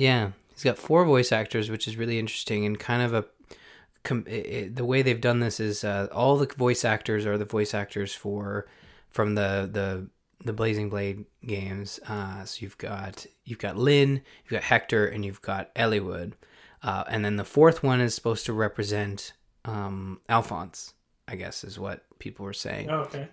[0.01, 3.25] Yeah, he's got four voice actors, which is really interesting and kind of a.
[4.03, 7.37] Com- it, it- the way they've done this is uh, all the voice actors are
[7.37, 8.67] the voice actors for
[9.09, 10.07] from the the
[10.43, 11.99] the Blazing Blade games.
[12.07, 16.33] Uh, so you've got you've got Lyn, you've got Hector, and you've got Eliwood,
[16.81, 19.33] uh, and then the fourth one is supposed to represent
[19.65, 20.93] um, Alphonse.
[21.27, 23.27] I guess is what people were saying Oh, okay.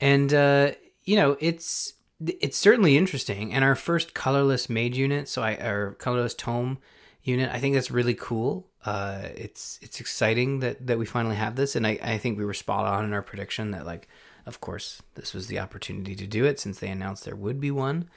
[0.00, 0.72] and uh,
[1.04, 1.94] you know it's
[2.26, 6.78] it's certainly interesting and our first colorless mage unit so i our colorless tome
[7.22, 8.66] unit i think that's really cool.
[8.84, 12.46] Uh, it's it's exciting that that we finally have this and I, I think we
[12.46, 14.08] were spot on in our prediction that like
[14.46, 17.70] of course this was the opportunity to do it since they announced there would be
[17.70, 18.08] one.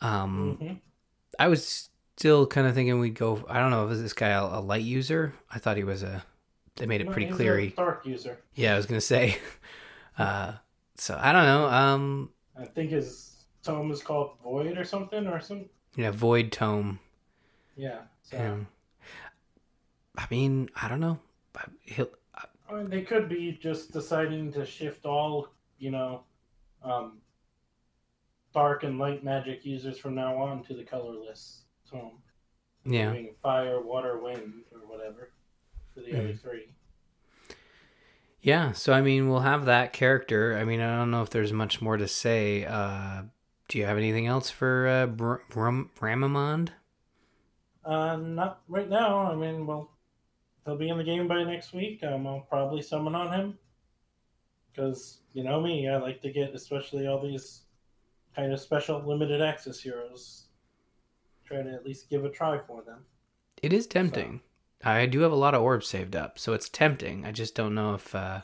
[0.00, 0.72] Um hmm
[1.38, 4.42] i was still kind of thinking we'd go i don't know was this guy a,
[4.42, 5.32] a light user?
[5.50, 6.24] I thought he was a
[6.76, 8.38] they made it pretty he's clear a dark user.
[8.54, 9.38] yeah i was gonna say.
[10.18, 10.52] Uh
[10.96, 13.29] so i don't know um I think his
[13.62, 15.66] tome is called Void or something or some.
[15.96, 16.98] Yeah, Void Tome.
[17.76, 18.00] Yeah.
[18.22, 18.66] So Um,
[20.16, 21.18] I mean, I don't know.
[21.82, 22.10] He'll,
[22.68, 26.24] I mean, they could be just deciding to shift all, you know,
[26.82, 27.18] um,
[28.54, 32.18] dark and light magic users from now on to the colorless tome.
[32.84, 35.32] yeah, Doing fire, water, wind, or whatever
[35.94, 36.40] for the other Mhm.
[36.40, 36.74] three.
[38.42, 38.72] yeah.
[38.72, 40.56] So I mean, we'll have that character.
[40.56, 42.64] I mean, I don't know if there's much more to say.
[42.64, 43.24] Uh,
[43.70, 46.70] do you have anything else for uh, Br- Brum- Bramimond?
[47.84, 49.30] Uh, not right now.
[49.30, 49.92] I mean, well,
[50.64, 52.02] he'll be in the game by next week.
[52.02, 53.58] Um, I'll probably summon on him
[54.70, 55.88] because you know me.
[55.88, 57.62] I like to get especially all these
[58.34, 60.46] kind of special limited access heroes.
[61.44, 63.04] Try to at least give a try for them.
[63.62, 64.40] It is tempting.
[64.82, 67.24] I do have a lot of orbs saved up, so it's tempting.
[67.24, 68.40] I just don't know if uh,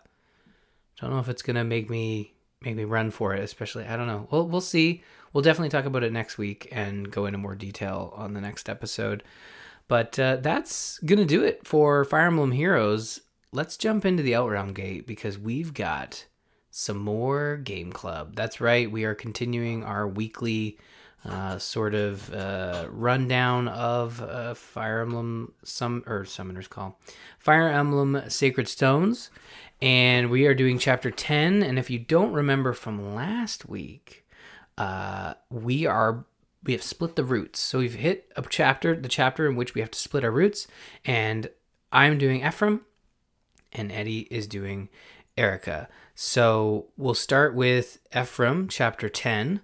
[1.01, 3.43] don't know if it's gonna make me make me run for it.
[3.43, 4.29] Especially, I don't know.
[4.31, 5.03] Well, we'll see.
[5.33, 8.69] We'll definitely talk about it next week and go into more detail on the next
[8.69, 9.23] episode.
[9.89, 13.21] But uh, that's gonna do it for Fire Emblem Heroes.
[13.53, 16.27] Let's jump into the Outrealm Gate because we've got
[16.71, 18.35] some more Game Club.
[18.35, 18.91] That's right.
[18.91, 20.79] We are continuing our weekly
[21.25, 27.01] uh, sort of uh, rundown of uh, Fire Emblem some or Summoner's Call,
[27.39, 29.31] Fire Emblem Sacred Stones,
[29.81, 31.63] and we are doing chapter ten.
[31.63, 34.27] And if you don't remember from last week,
[34.79, 36.25] uh, we are
[36.65, 37.61] we have split the roots.
[37.61, 40.67] So we've hit a chapter, the chapter in which we have to split our roots,
[41.05, 41.49] and
[41.93, 42.83] I'm doing Ephraim,
[43.73, 44.89] and Eddie is doing
[45.39, 45.87] Eirika.
[46.15, 49.61] So we'll start with Ephraim, chapter 10.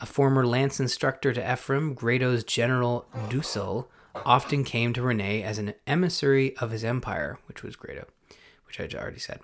[0.00, 3.86] A former lance instructor to Ephraim, Grado's general Duessel,
[4.24, 8.06] often came to Renais as an emissary of his empire, which was Grado,
[8.66, 9.40] which I already said.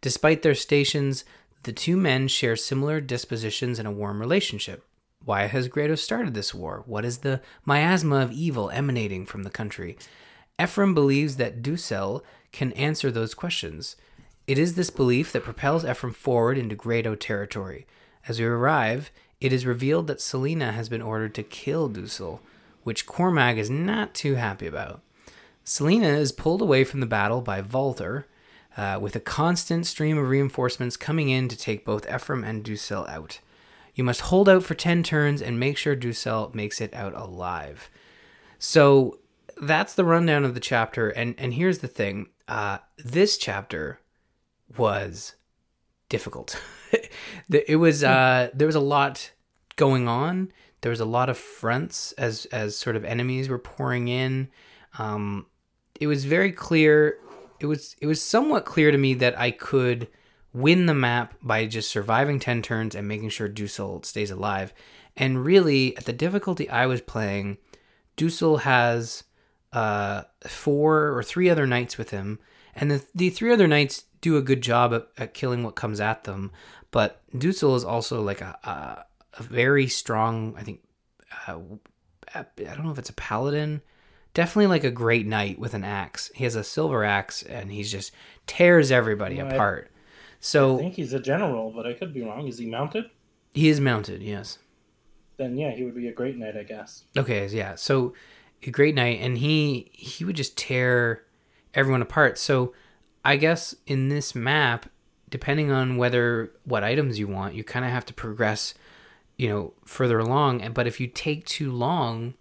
[0.00, 1.24] Despite their stations,
[1.64, 4.84] the two men share similar dispositions and a warm relationship.
[5.24, 6.82] Why has Grado started this war?
[6.86, 9.96] What is the miasma of evil emanating from the country?
[10.60, 13.96] Ephraim believes that Duessel can answer those questions.
[14.46, 17.86] It is this belief that propels Ephraim forward into Grado territory.
[18.26, 22.40] As we arrive, it is revealed that Selena has been ordered to kill Duessel,
[22.82, 25.02] which Cormag is not too happy about.
[25.64, 28.24] Selina is pulled away from the battle by Valter,
[28.76, 33.08] uh, with a constant stream of reinforcements coming in to take both Ephraim and Duessel
[33.08, 33.40] out.
[33.94, 37.90] You must hold out for 10 turns and make sure Duessel makes it out alive.
[38.58, 39.18] So
[39.60, 41.10] that's the rundown of the chapter.
[41.10, 44.00] And, and here's the thing uh, this chapter
[44.76, 45.34] was
[46.08, 46.60] difficult.
[47.50, 49.32] it was uh, there was a lot
[49.76, 50.52] going on.
[50.80, 54.48] There was a lot of fronts as as sort of enemies were pouring in.
[54.98, 55.46] Um,
[56.00, 57.18] it was very clear.
[57.62, 60.08] It was it was somewhat clear to me that I could
[60.52, 64.74] win the map by just surviving 10 turns and making sure Duessel stays alive.
[65.16, 67.58] And really, at the difficulty I was playing,
[68.16, 69.22] Duessel has
[69.72, 72.40] uh, four or three other knights with him,
[72.74, 76.00] and the, the three other knights do a good job at, at killing what comes
[76.00, 76.50] at them.
[76.90, 79.04] But Duessel is also like a, a,
[79.38, 80.80] a very strong, I think,
[81.46, 81.58] uh,
[82.34, 83.82] I don't know if it's a paladin,
[84.34, 86.30] definitely like a great knight with an axe.
[86.34, 88.12] He has a silver axe, and he's just
[88.46, 89.90] tears everybody apart.
[90.40, 92.48] So I think he's a general, but I could be wrong.
[92.48, 93.06] Is he mounted?
[93.54, 94.58] He is mounted, yes.
[95.36, 97.04] Then yeah, he would be a great knight, I guess.
[97.16, 97.74] Okay, yeah.
[97.74, 98.14] So
[98.62, 101.24] a great knight, and he he would just tear
[101.74, 102.38] everyone apart.
[102.38, 102.74] So
[103.24, 104.86] I guess in this map,
[105.30, 108.74] depending on whether what items you want, you kind of have to progress,
[109.36, 110.68] you know, further along.
[110.72, 112.34] But if you take too long,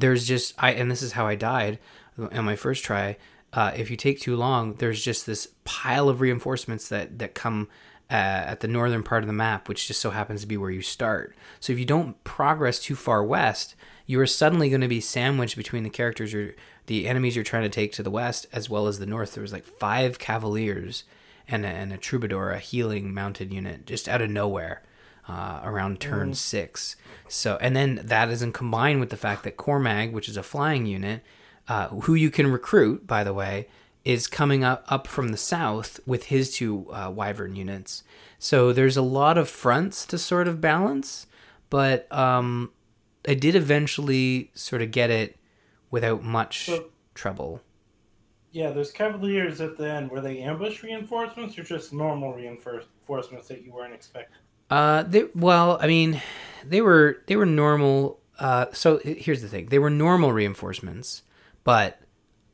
[0.00, 1.78] there's just I and this is how I died
[2.18, 3.16] on my first try
[3.52, 7.68] uh, if you take too long, there's just this pile of reinforcements that that come
[8.10, 10.70] uh, at the northern part of the map, which just so happens to be where
[10.70, 11.34] you start.
[11.60, 13.74] So if you don't progress too far west,
[14.06, 16.54] you are suddenly going to be sandwiched between the characters you're,
[16.86, 19.34] the enemies you're trying to take to the west, as well as the north.
[19.34, 21.04] There was like five cavaliers
[21.46, 24.82] and a, and a troubadour, a healing mounted unit, just out of nowhere.
[25.28, 26.34] Uh, around turn mm.
[26.34, 26.96] six.
[27.28, 30.86] So, and then that isn't combined with the fact that Cormag, which is a flying
[30.86, 31.22] unit,
[31.68, 33.68] uh, who you can recruit, by the way,
[34.06, 38.04] is coming up, up from the south with his two uh, Wyvern units.
[38.38, 41.26] So there's a lot of fronts to sort of balance,
[41.68, 42.72] but um,
[43.28, 45.36] I did eventually sort of get it
[45.90, 47.60] without much so, trouble.
[48.50, 50.10] Yeah, there's Cavaliers at the end.
[50.10, 54.38] Were they ambush reinforcements or just normal reinforcements that you weren't expecting?
[54.70, 56.20] Uh, they, well, I mean,
[56.64, 58.20] they were they were normal.
[58.38, 61.22] Uh, so here's the thing: they were normal reinforcements,
[61.64, 62.00] but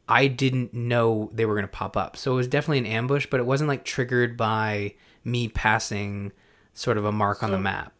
[0.08, 2.16] I didn't know they were going to pop up.
[2.16, 6.32] So it was definitely an ambush, but it wasn't like triggered by me passing
[6.74, 7.92] sort of a mark so, on the map.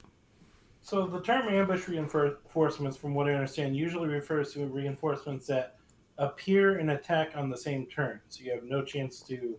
[0.82, 5.76] So the term ambush reinforcements, from what I understand, usually refers to reinforcements that
[6.18, 8.20] appear and attack on the same turn.
[8.28, 9.58] So you have no chance to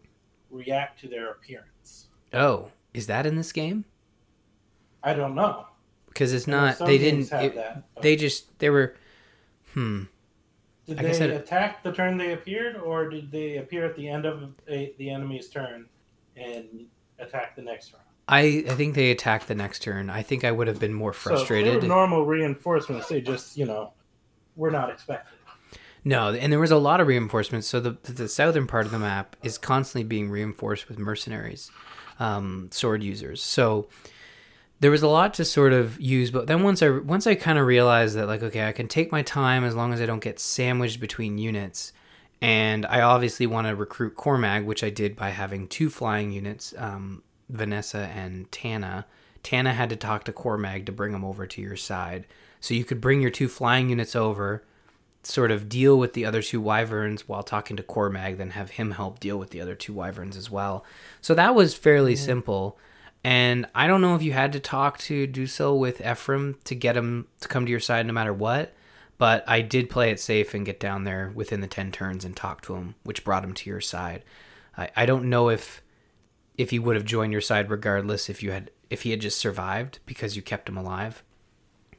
[0.51, 2.07] react to their appearance.
[2.31, 3.85] Oh, is that in this game?
[5.05, 5.67] I don't know.
[6.07, 6.79] Because it's not.
[6.79, 7.31] They didn't.
[7.31, 8.59] It, that, they just.
[8.59, 8.95] They were.
[9.73, 10.03] Hmm.
[10.87, 14.53] Did they attack the turn they appeared, or did they appear at the end of
[14.67, 15.87] a, the enemy's turn
[16.35, 16.85] and
[17.19, 18.01] attack the next turn?
[18.27, 20.09] I, I think they attacked the next turn.
[20.09, 21.81] I think I would have been more frustrated.
[21.81, 23.07] So normal reinforcements.
[23.07, 23.93] They just, you know,
[24.55, 25.37] were not expected.
[26.03, 27.67] No, and there was a lot of reinforcements.
[27.67, 31.71] So the the southern part of the map is constantly being reinforced with mercenaries,
[32.19, 33.41] um, sword users.
[33.41, 33.87] So
[34.85, 37.57] there was a lot to sort of use but then once i once i kind
[37.57, 40.23] of realized that like okay i can take my time as long as i don't
[40.23, 41.91] get sandwiched between units.
[42.39, 46.71] And i obviously want to recruit cormag which i did by having two flying units
[46.77, 49.07] um, vanessa and tana.
[49.41, 52.27] Tana had to talk to cormag to bring them over to your side.
[52.59, 54.63] So you could bring your two flying units over
[55.23, 58.91] sort of deal with the other two wyverns while talking to cormag then have him
[58.91, 60.85] help deal with the other two wyverns as well.
[61.21, 62.23] So that was fairly mm-hmm.
[62.23, 62.77] simple
[63.25, 66.95] And I don't know if you had to talk to Duessel with Ephraim to get
[66.95, 68.71] him to come to your side no matter what,
[69.17, 72.35] but I did play it safe and get down there within the 10 turns and
[72.35, 74.23] talk to him, which brought him to your side.
[74.77, 75.81] I, I don't know if
[76.55, 79.39] if he would have joined your side regardless if you had if he had just
[79.39, 81.23] survived because you kept him alive.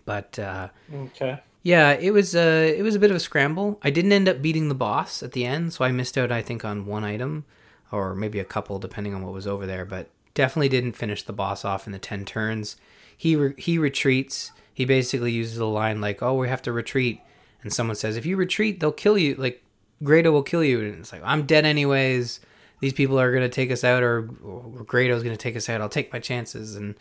[0.04, 1.40] But uh, Okay.
[1.64, 3.80] yeah, it was uh, it was a bit of a scramble.
[3.82, 6.30] I didn't end up beating the boss at the end, so I missed out.
[6.30, 7.46] I think on one item,
[7.90, 9.84] or maybe a couple, depending on what was over there.
[9.84, 12.76] But definitely didn't finish the boss off in the ten turns.
[13.16, 14.52] He re- he retreats.
[14.72, 17.20] He basically uses a line like, "Oh, we have to retreat,"
[17.62, 19.34] and someone says, "If you retreat, they'll kill you.
[19.34, 19.64] Like
[20.04, 22.38] Grado will kill you." And it's like, "I'm dead anyways.
[22.80, 25.80] These people are gonna take us out, or, or Grado's gonna take us out.
[25.80, 26.94] I'll take my chances." And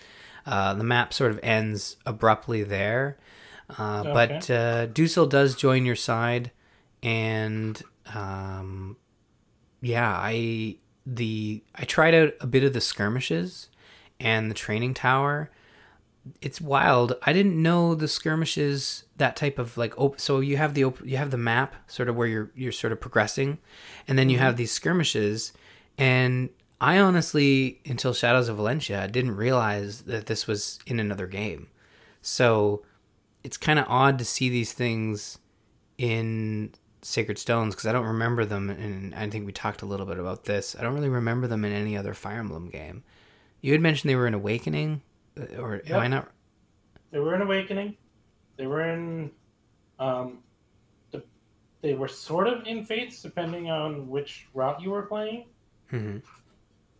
[0.45, 3.17] uh, the map sort of ends abruptly there.
[3.77, 6.51] Uh, But uh, Duessel does join your side,
[7.03, 7.81] and
[8.13, 8.95] um,
[9.81, 13.69] yeah, I the I tried out a bit of the skirmishes
[14.19, 15.51] and the training tower.
[16.41, 17.13] It's wild.
[17.23, 21.05] I didn't know the skirmishes that type of like op- so you have the op-
[21.05, 23.59] you have the map sort of where you're you're sort of progressing,
[24.07, 24.45] and then you mm-hmm.
[24.45, 25.53] have these skirmishes,
[25.97, 26.49] and
[26.81, 31.67] I honestly until Shadows of Valencia didn't realize that this was in another game.
[32.21, 32.83] So
[33.43, 35.37] it's kind of odd to see these things
[35.99, 36.73] in
[37.05, 40.17] Sacred Stones because I don't remember them, and I think we talked a little bit
[40.17, 40.75] about this.
[40.75, 43.03] I don't really remember them in any other Fire Emblem game.
[43.61, 45.03] You had mentioned they were in Awakening,
[45.39, 46.31] uh, or am I not?
[47.11, 47.95] They were in Awakening.
[48.57, 49.29] They were in.
[49.99, 50.39] Um,
[51.11, 51.23] the,
[51.81, 55.45] they were sort of in Fates, depending on which route you were playing.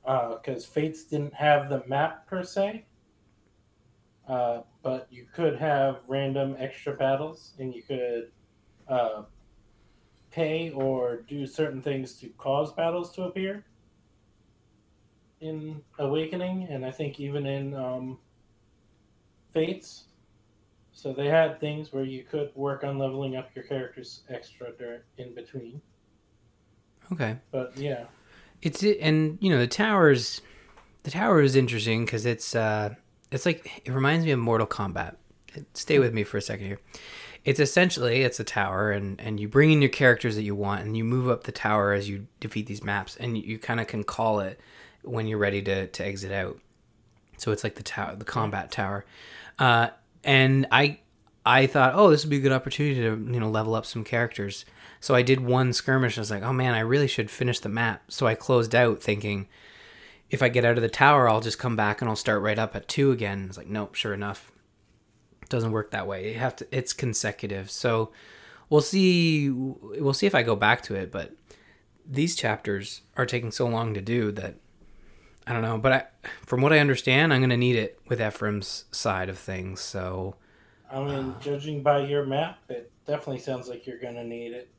[0.05, 2.85] Because Fates didn't have the map per se.
[4.27, 8.31] Uh, but you could have random extra battles, and you could
[8.87, 9.23] uh,
[10.35, 13.63] pay or do certain things to cause battles to appear
[15.39, 18.19] in Awakening, and I think even in um,
[19.53, 20.05] Fates.
[20.91, 25.05] So they had things where you could work on leveling up your characters extra dur-
[25.17, 25.81] in between.
[27.11, 27.37] Okay.
[27.51, 28.05] But yeah,
[28.61, 30.41] It's and you know the towers,
[31.03, 32.95] the tower is interesting because it's uh
[33.31, 35.15] it's like it reminds me of Mortal Kombat.
[35.73, 36.79] Stay with me for a second here.
[37.45, 40.81] It's essentially it's a tower and and you bring in your characters that you want
[40.81, 43.79] and you move up the tower as you defeat these maps and you, you kind
[43.79, 44.59] of can call it
[45.03, 46.59] when you're ready to to exit out.
[47.37, 49.05] So it's like the tower, the combat tower.
[49.59, 49.89] Uh,
[50.23, 50.99] and I
[51.45, 54.03] I thought, oh, this would be a good opportunity to you know level up some
[54.03, 54.65] characters.
[54.99, 56.17] So I did one skirmish.
[56.17, 58.03] I was like, oh man, I really should finish the map.
[58.09, 59.47] So I closed out thinking,
[60.31, 62.57] if I get out of the tower, I'll just come back and I'll start right
[62.57, 63.45] up at two again.
[63.47, 64.51] It's like, nope, sure enough,
[65.49, 66.33] doesn't work that way.
[66.33, 66.67] You have to.
[66.71, 67.69] It's consecutive.
[67.71, 68.11] So
[68.69, 69.49] we'll see.
[69.49, 71.11] We'll see if I go back to it.
[71.11, 71.33] But
[72.05, 74.55] these chapters are taking so long to do that
[75.47, 75.77] I don't know.
[75.77, 76.03] But I,
[76.45, 79.81] from what I understand, I'm gonna need it with Ephraim's side of things.
[79.81, 80.35] So
[80.91, 84.69] I mean, judging by your map, it definitely sounds like you're gonna need it.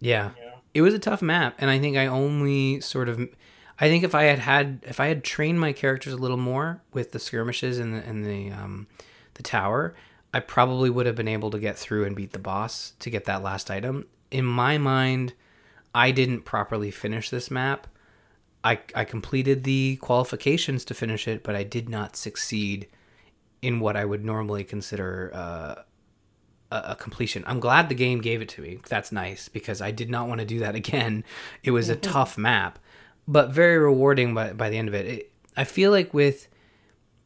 [0.00, 0.60] yeah, know?
[0.74, 3.18] it was a tough map and i think i only sort of
[3.80, 6.82] i think if i had had if i had trained my characters a little more
[6.92, 8.86] with the skirmishes and the, and the um
[9.40, 9.94] the tower
[10.34, 13.24] i probably would have been able to get through and beat the boss to get
[13.24, 15.32] that last item in my mind
[15.94, 17.86] i didn't properly finish this map
[18.62, 22.86] i i completed the qualifications to finish it but i did not succeed
[23.62, 25.74] in what i would normally consider uh
[26.70, 27.44] a, a completion.
[27.46, 28.78] I'm glad the game gave it to me.
[28.88, 31.24] That's nice because I did not want to do that again.
[31.62, 32.78] It was a tough map,
[33.26, 35.06] but very rewarding by by the end of it.
[35.06, 36.48] it I feel like with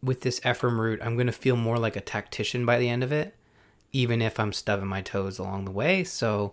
[0.05, 3.03] with this Ephraim route, I'm going to feel more like a tactician by the end
[3.03, 3.35] of it,
[3.93, 6.05] even if I'm stubbing my toes along the way.
[6.05, 6.53] So,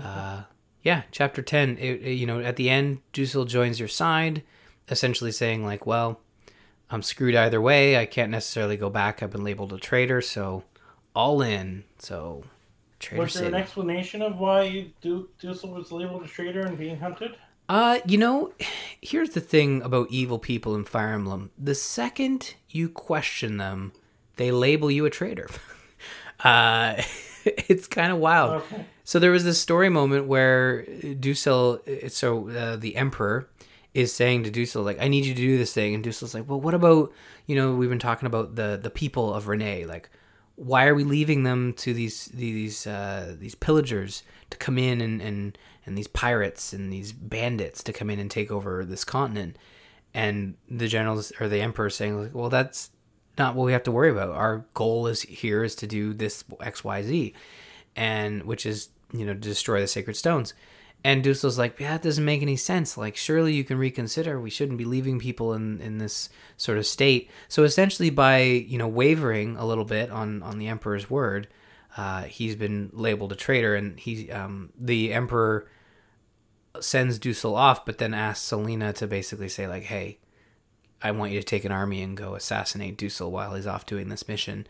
[0.00, 0.42] uh,
[0.82, 4.42] yeah, chapter 10, it, it- you know, at the end, Duessel joins your side,
[4.88, 6.20] essentially saying, like, well,
[6.90, 7.96] I'm screwed either way.
[7.98, 9.22] I can't necessarily go back.
[9.22, 10.64] I've been labeled a traitor, so
[11.14, 11.84] all in.
[11.98, 12.44] So,
[13.00, 16.98] traitor Was there an explanation of why du- Duessel was labeled a traitor and being
[16.98, 17.36] hunted?
[17.68, 18.52] Uh, you know,
[19.00, 21.50] here's the thing about evil people in Fire Emblem.
[21.56, 23.92] The second you question them,
[24.36, 25.48] they label you a traitor.
[26.40, 27.02] uh,
[27.44, 28.62] it's kind of wild.
[28.62, 28.84] Okay.
[29.04, 33.48] So there was this story moment where Duessel, so uh, the emperor,
[33.94, 36.48] is saying to Duessel like, "I need you to do this thing," and Duessel's like,
[36.48, 37.12] "Well, what about
[37.46, 40.10] you know we've been talking about the the people of Renais like."
[40.54, 45.20] Why are we leaving them to these these uh, these pillagers to come in and,
[45.20, 49.56] and and these pirates and these bandits to come in and take over this continent?
[50.14, 52.90] And the generals or the emperor saying like, well, that's
[53.38, 54.30] not what we have to worry about.
[54.30, 57.34] Our goal is here is to do this X Y Z,
[57.96, 60.52] and which is you know destroy the sacred stones.
[61.04, 62.96] and Duessel's like, yeah, that doesn't make any sense.
[62.96, 64.40] Like, surely you can reconsider.
[64.40, 67.30] We shouldn't be leaving people in, in this sort of state.
[67.48, 71.48] So essentially, by you know wavering a little bit on on the emperor's word,
[71.96, 75.68] uh, he's been labeled a traitor, and he um, the emperor
[76.80, 80.18] sends Duessel off, but then asks Selena to basically say like, hey,
[81.02, 84.08] I want you to take an army and go assassinate Duessel while he's off doing
[84.08, 84.66] this mission.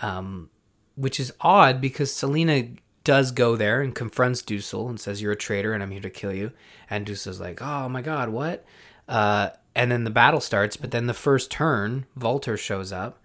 [0.00, 0.50] Um,
[0.94, 2.68] which is odd because Selena
[3.04, 6.10] does go there and confronts Duessel and says, You're a traitor and I'm here to
[6.10, 6.52] kill you.
[6.88, 8.64] And Duessel's like, Oh my god, what?
[9.08, 13.18] Uh, and then the battle starts, but then the first turn, Valter shows up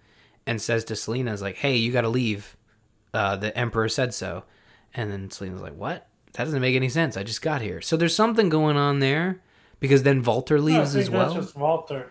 [0.46, 2.56] and says to Selena, is like, Hey, you gotta leave.
[3.14, 4.44] Uh, the Emperor said so.
[4.94, 6.08] And then Selena's like, What?
[6.34, 7.16] That doesn't make any sense.
[7.16, 7.80] I just got here.
[7.80, 9.40] So there's something going on there
[9.80, 11.34] because then Valter leaves as well.
[11.34, 12.06] That's just Valter.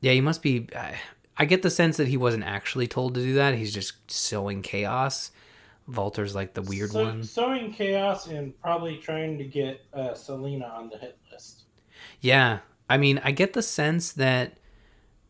[0.00, 0.68] Yeah, he must be.
[0.74, 0.98] I,
[1.36, 3.54] I get the sense that he wasn't actually told to do that.
[3.54, 5.30] He's just sowing chaos
[5.90, 7.24] Valter's like the weird so, one.
[7.24, 11.62] Sowing chaos and probably trying to get uh, Selena on the hit list.
[12.20, 12.58] Yeah,
[12.90, 14.58] I mean, I get the sense that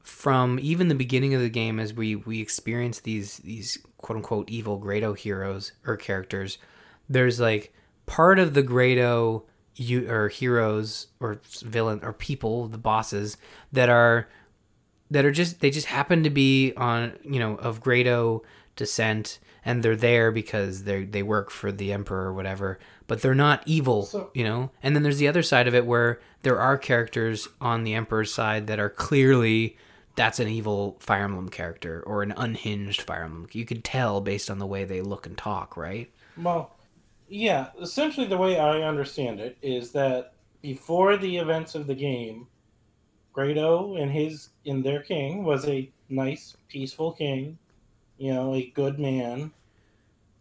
[0.02, 4.50] from even the beginning of the game, as we we experience these these quote unquote
[4.50, 6.58] evil Grado heroes or characters,
[7.08, 7.72] there's like
[8.08, 9.44] part of the Grado
[9.76, 13.36] you or heroes or villain or people, the bosses
[13.72, 14.28] that are
[15.10, 18.42] that are just they just happen to be on you know of Grado
[18.74, 23.34] descent and they're there because they they work for the emperor or whatever but they're
[23.34, 24.70] not evil so, you know?
[24.82, 28.32] And then there's the other side of it where there are characters on the emperor's
[28.32, 29.76] side that are clearly
[30.14, 33.48] that's an evil fire emblem character or an unhinged fire emblem.
[33.52, 36.10] You could tell based on the way they look and talk right?
[36.36, 36.74] Well
[37.28, 42.46] yeah essentially the way i understand it is that before the events of the game
[43.32, 47.58] grado and his and their king was a nice peaceful king
[48.18, 49.50] you know a good man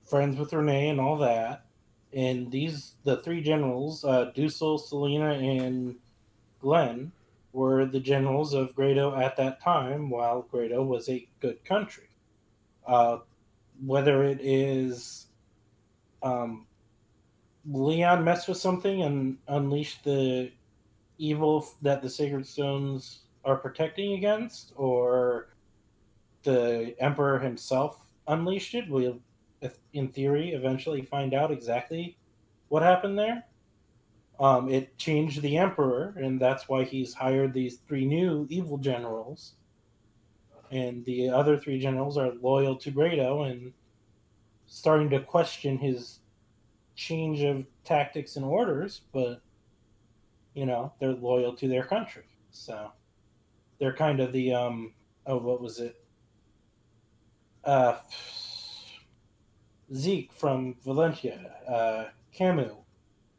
[0.07, 1.65] friends with Renais and all that.
[2.13, 5.95] And these, the three generals, uh, Duessel, Selena, and
[6.61, 7.11] Glen,
[7.51, 12.07] were the generals of Grado at that time, while Grado was a good country.
[12.85, 13.19] Uh,
[13.85, 15.27] whether it is
[16.23, 16.65] um,
[17.69, 20.51] Lyon messed with something and unleashed the
[21.17, 25.49] evil that the Sacred Stones are protecting against, or
[26.43, 29.19] the Emperor himself unleashed it, we'll
[29.93, 32.17] in theory, eventually find out exactly
[32.69, 33.43] what happened there.
[34.39, 39.53] Um, it changed the emperor, and that's why he's hired these three new evil generals.
[40.69, 43.73] And the other three generals are loyal to Grado and
[44.67, 46.19] starting to question his
[46.97, 49.41] change of tactics and orders, but
[50.53, 52.91] you know they're loyal to their country, so
[53.79, 54.93] they're kind of the um.
[55.25, 55.95] Oh, what was it?
[57.63, 57.97] Uh
[59.93, 62.73] Zeke from Valencia, uh, Camus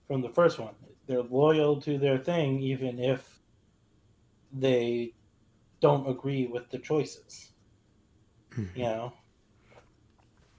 [0.06, 0.74] from the first one.
[1.06, 3.38] They're loyal to their thing even if
[4.52, 5.12] they
[5.80, 7.52] don't agree with the choices.
[8.52, 8.78] Mm-hmm.
[8.78, 9.12] You know?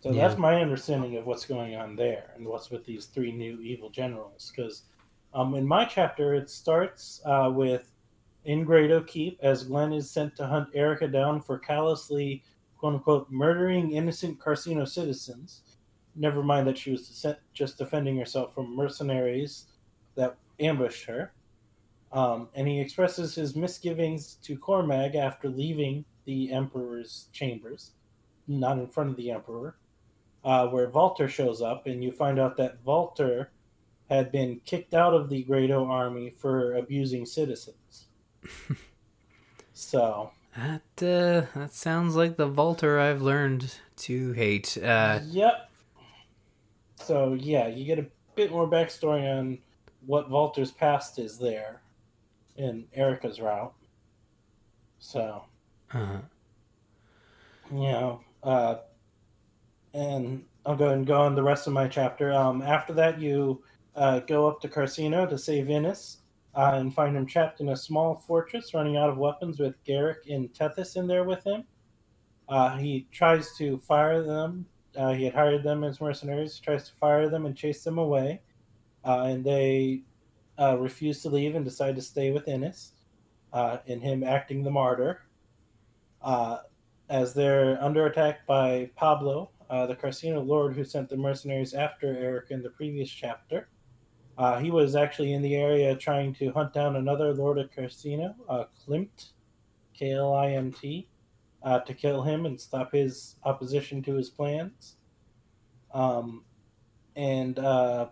[0.02, 0.28] So yeah.
[0.28, 3.89] that's my understanding of what's going on there and what's with these three new evil
[3.89, 4.52] generals.
[4.56, 4.84] Because
[5.34, 7.91] um, in my chapter, it starts uh, with
[8.45, 12.43] in Grado Keep as Glen is sent to hunt Eirika down for callously,
[12.78, 15.64] quote unquote, murdering innocent Carcino citizens
[16.20, 19.68] never mind that she was just defending herself from mercenaries
[20.16, 21.32] that ambushed her.
[22.12, 27.91] Um, and he expresses his misgivings to Cormag after leaving the Emperor's chambers,
[28.47, 29.78] not in front of the Emperor,
[30.43, 33.47] uh, where Valter shows up, and you find out that Valter
[34.09, 38.07] had been kicked out of the Grado army for abusing citizens.
[39.73, 44.77] so that uh, that sounds like the Valter I've learned to hate.
[44.77, 45.69] Uh, yep,
[46.95, 49.57] so yeah, you get a bit more backstory on
[50.05, 51.81] what Valter's past is there
[52.55, 53.73] in Eirika's route.
[54.99, 55.43] So,
[55.93, 56.19] uh-huh.
[57.71, 58.75] you know, uh,
[59.93, 62.31] and I'll go and go on the rest of my chapter.
[62.31, 63.63] Um, after that, you
[63.95, 66.17] uh, go up to Carcino to save Innes
[66.55, 70.29] uh, and find him trapped in a small fortress, running out of weapons, with Gerik
[70.29, 71.63] and Tethys in there with him.
[72.47, 74.65] Uh, he tries to fire them
[74.95, 77.97] uh, he had hired them as mercenaries, he tries to fire them and chase them
[77.97, 78.41] away.
[79.05, 80.01] Uh, and they
[80.59, 82.93] uh, refuse to leave and decide to stay with Innes,
[83.85, 85.21] in him acting the martyr.
[87.09, 92.17] As they're under attack by Pablo, uh, the Carcino lord who sent the mercenaries after
[92.17, 93.70] Eric in the previous chapter.
[94.61, 98.36] he was actually in the area trying to hunt down another lord of Carcino,
[98.82, 99.32] Klimt,
[99.93, 101.07] K L I M T
[101.63, 104.95] uh, to kill him and stop his opposition to his plans.
[105.93, 106.43] Um,
[107.15, 108.07] and uh,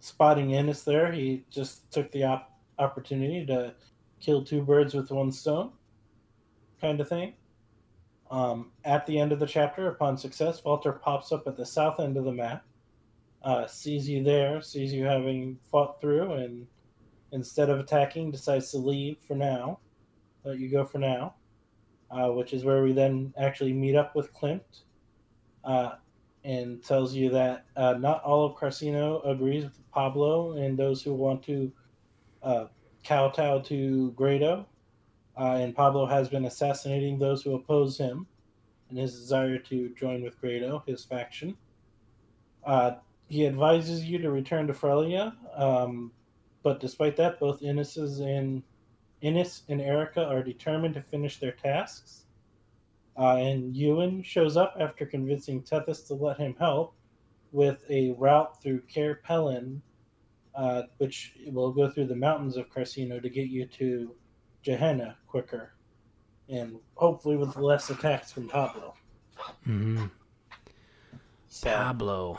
[0.00, 3.74] spotting Innes there, he just took the op- opportunity to
[4.20, 5.72] kill two birds with one stone,
[6.80, 7.34] kind of thing.
[8.32, 12.00] Um, at the end of the chapter, upon success, Valter pops up at the south
[12.00, 12.64] end of the map,
[13.42, 16.66] uh, sees you there, sees you having fought through, and
[17.32, 19.78] instead of attacking, decides to leave for now.
[20.44, 21.34] Let you go for now,
[22.10, 24.80] uh, which is where we then actually meet up with Klimt,
[25.64, 25.96] uh,
[26.42, 31.12] and tells you that uh, not all of Carcino agrees with Pablo and those who
[31.12, 31.70] want to
[32.42, 32.64] uh,
[33.04, 34.66] kowtow to Grado
[35.38, 38.26] uh, and Pablo has been assassinating those who oppose him
[38.90, 41.56] in his desire to join with Grado, his faction.
[42.64, 42.92] Uh,
[43.28, 46.12] he advises you to return to Frelia, um,
[46.62, 48.62] but despite that, both Innes's and
[49.22, 52.26] Innes and Eirika are determined to finish their tasks.
[53.16, 56.94] Uh, and Ewan shows up after convincing Tethys to let him help
[57.52, 59.80] with a route through Pelin,
[60.54, 64.14] uh, which will go through the mountains of Carcino to get you to
[64.64, 65.72] Jehanna quicker,
[66.48, 68.94] and hopefully with less attacks from Pablo.
[69.66, 70.06] Mm-hmm.
[71.48, 72.38] So, Pablo.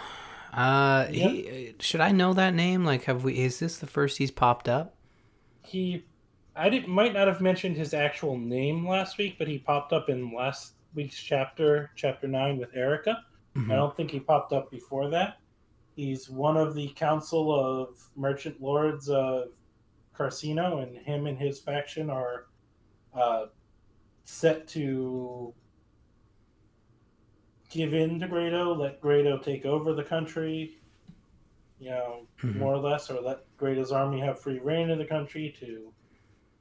[0.53, 1.32] Uh, yep.
[1.32, 2.86] he should I know that name?
[2.86, 3.39] Like, have we?
[3.39, 4.95] Is this the first he's popped up?
[5.63, 6.05] He,
[6.55, 10.09] I did might not have mentioned his actual name last week, but he popped up
[10.09, 13.17] in last week's chapter, chapter nine, with Eirika.
[13.55, 13.71] Mm-hmm.
[13.71, 15.38] I don't think he popped up before that.
[15.95, 19.49] He's one of the council of merchant lords of
[20.18, 22.45] Carcino, and him and his faction are
[23.14, 23.45] uh,
[24.24, 25.53] set to
[27.70, 30.78] give in to Grado, let Grado take over the country,
[31.80, 32.59] you know, mm-hmm.
[32.59, 35.91] more or less, or let Grado's army have free reign of the country to,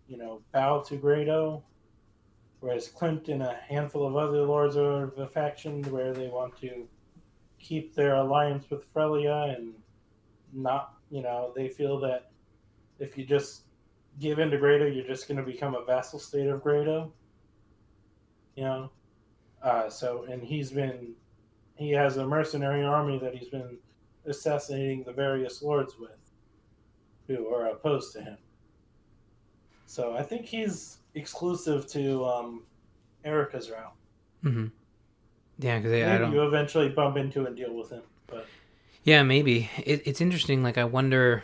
[0.09, 1.63] you know, bow to Grado.
[2.61, 6.89] Whereas Klimt and a handful of other lords of the faction where they want to
[7.59, 9.75] keep their alliance with Frelia and
[10.53, 12.32] not, you know, they feel that
[13.03, 13.63] if you just
[14.21, 17.13] give in to Grado, you're just going to become a vassal state of Grado.
[18.55, 18.91] You know,
[19.63, 21.15] uh, so and he's been
[21.77, 23.79] he has a mercenary army that he's been
[24.27, 26.11] assassinating the various lords with,
[27.27, 28.37] who are opposed to him.
[29.87, 32.63] So I think he's exclusive to um,
[33.25, 33.95] Eirika's route.
[34.45, 34.67] Mm-hmm.
[35.59, 36.33] Yeah, because I don't.
[36.33, 38.47] You eventually bump into and deal with him, but
[39.03, 40.63] yeah, maybe it, it's interesting.
[40.63, 41.43] Like I wonder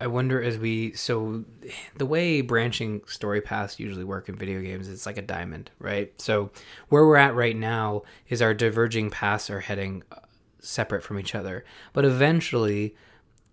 [0.00, 1.44] I wonder as we so
[1.96, 6.12] the way branching story paths usually work in video games, it's like a diamond, right?
[6.20, 6.50] So
[6.88, 10.16] where we're at right now is our diverging paths are heading uh,
[10.60, 12.94] separate from each other, but eventually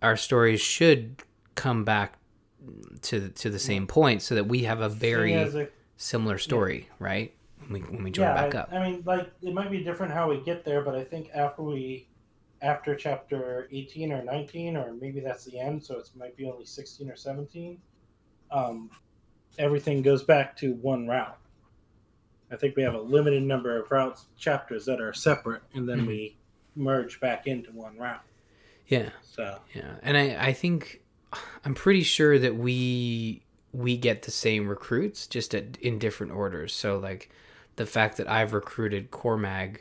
[0.01, 1.23] our stories should
[1.55, 2.15] come back
[3.03, 6.95] to to the same point, so that we have a very a, similar story, yeah.
[6.99, 7.35] right?
[7.59, 8.69] When we when we join yeah, back I, up.
[8.73, 11.63] I mean, like it might be different how we get there, but I think after
[11.63, 12.09] we
[12.63, 16.65] after chapter 18 or 19, or maybe that's the end, so it might be only
[16.65, 17.77] 16 or 17,
[18.51, 18.89] um,
[19.59, 21.37] everything goes back to one route.
[22.51, 25.99] I think we have a limited number of routes chapters that are separate, and then
[25.99, 26.07] mm-hmm.
[26.07, 26.37] we
[26.75, 28.23] merge back into one route.
[28.87, 29.09] Yeah.
[29.23, 31.01] So yeah, and I I think
[31.65, 36.73] I'm pretty sure that we we get the same recruits just at, in different orders.
[36.73, 37.31] So like
[37.75, 39.77] the fact that I've recruited Cormag,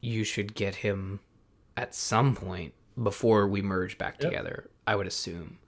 [0.00, 1.18] you should get him
[1.78, 4.30] at some point before we merge back yep.
[4.30, 4.70] together.
[4.86, 5.58] I would assume.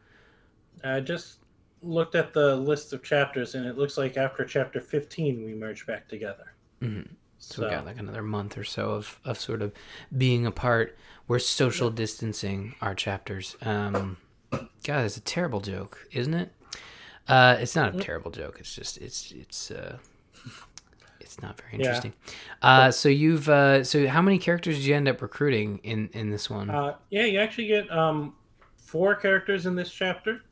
[0.82, 1.38] I just
[1.82, 5.86] looked at the list of chapters, and it looks like after chapter fifteen we merge
[5.86, 6.54] back together.
[6.82, 7.12] Mm-hmm.
[7.38, 9.72] So, so, we got like another month or so of, of sort of
[10.16, 10.98] being apart.
[11.26, 13.56] We're social distancing our chapters.
[13.62, 14.18] Um,
[14.50, 16.52] God, it's a terrible joke, isn't it?
[17.28, 18.56] Uh, it's not a terrible joke.
[18.58, 19.98] It's just it's it's uh,
[21.40, 22.12] it's not very interesting.
[22.62, 22.68] Yeah.
[22.68, 26.30] Uh, so you've uh, so how many characters did you end up recruiting in in
[26.30, 26.70] this one?
[26.70, 28.34] Uh, yeah, you actually get um,
[28.76, 30.42] four characters in this chapter.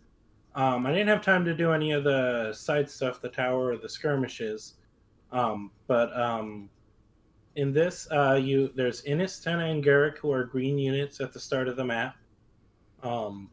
[0.54, 3.76] Um, I didn't have time to do any of the side stuff, the tower or
[3.76, 4.74] the skirmishes,
[5.30, 6.68] um, but um,
[7.56, 11.40] in this, uh, you there's Innes, Tana, and Gerik who are green units at the
[11.40, 12.16] start of the map.
[13.02, 13.50] Um,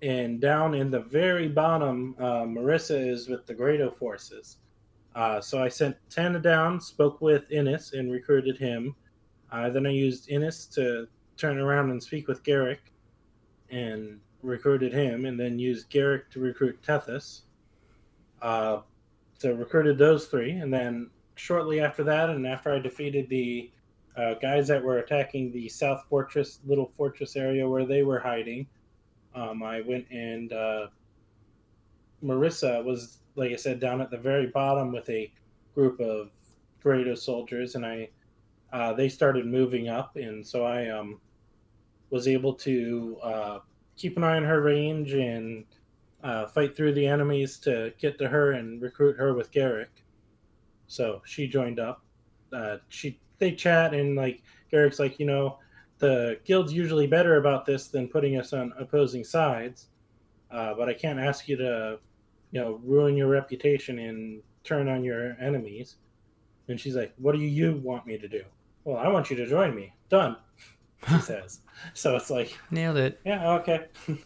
[0.00, 4.56] and down in the very bottom, uh, Marisa is with the Grado forces.
[5.14, 8.94] Uh, so I sent Tana down, spoke with Innes, and recruited him.
[9.50, 11.06] Uh, then I used Innes to
[11.36, 12.78] turn around and speak with Gerik
[13.70, 17.42] and recruited him, and then used Gerik to recruit Tethys.
[18.40, 18.80] Uh,
[19.38, 23.70] so recruited those three, and then shortly after that, and after I defeated the
[24.16, 28.66] uh, guys that were attacking the South Fortress, little fortress area where they were hiding,
[29.34, 30.86] um, I went and uh,
[32.22, 35.32] Marisa was like I said, down at the very bottom with a
[35.74, 36.30] group of
[36.82, 38.08] Grado soldiers, and I
[38.72, 41.20] uh, they started moving up, and so I um,
[42.10, 43.58] was able to uh,
[43.96, 45.64] keep an eye on her range and
[46.22, 49.88] uh, fight through the enemies to get to her and recruit her with Gerik.
[50.86, 52.02] So she joined up.
[52.52, 55.58] Uh, she they chat and like Gerik's like, you know,
[55.98, 59.88] the guild's usually better about this than putting us on opposing sides.
[60.50, 61.98] Uh, but I can't ask you to,
[62.52, 65.96] you know, ruin your reputation and turn on your enemies.
[66.68, 68.44] And she's like, "What do you want me to do?"
[68.84, 69.92] Well, I want you to join me.
[70.08, 70.36] Done.
[71.10, 71.58] She says.
[71.94, 73.20] So it's like nailed it.
[73.24, 73.54] Yeah.
[73.54, 73.86] Okay.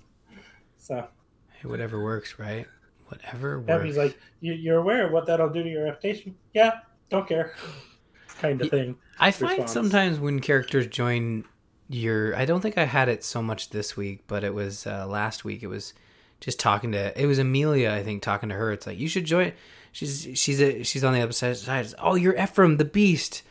[0.77, 1.09] so.
[1.49, 2.67] Hey, whatever works, right?
[3.09, 3.83] Whatever works.
[3.83, 6.81] He's like, "You're aware of what that'll do to your reputation?" Yeah.
[7.09, 7.55] Don't care.
[8.41, 8.97] kind of thing.
[9.19, 9.73] I find response.
[9.73, 11.45] sometimes when characters join
[11.89, 15.07] your, I don't think I had it so much this week, but it was uh,
[15.07, 15.63] last week.
[15.63, 15.95] It was
[16.41, 17.21] just talking to.
[17.21, 18.73] It was Amelia, I think, talking to her.
[18.73, 19.53] It's like you should join.
[19.93, 21.57] She's she's a, she's on the other side.
[21.57, 23.43] It's, oh, you're Ephraim, the Beast,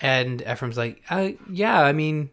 [0.00, 2.30] and Ephraim's like, uh, yeah, I mean,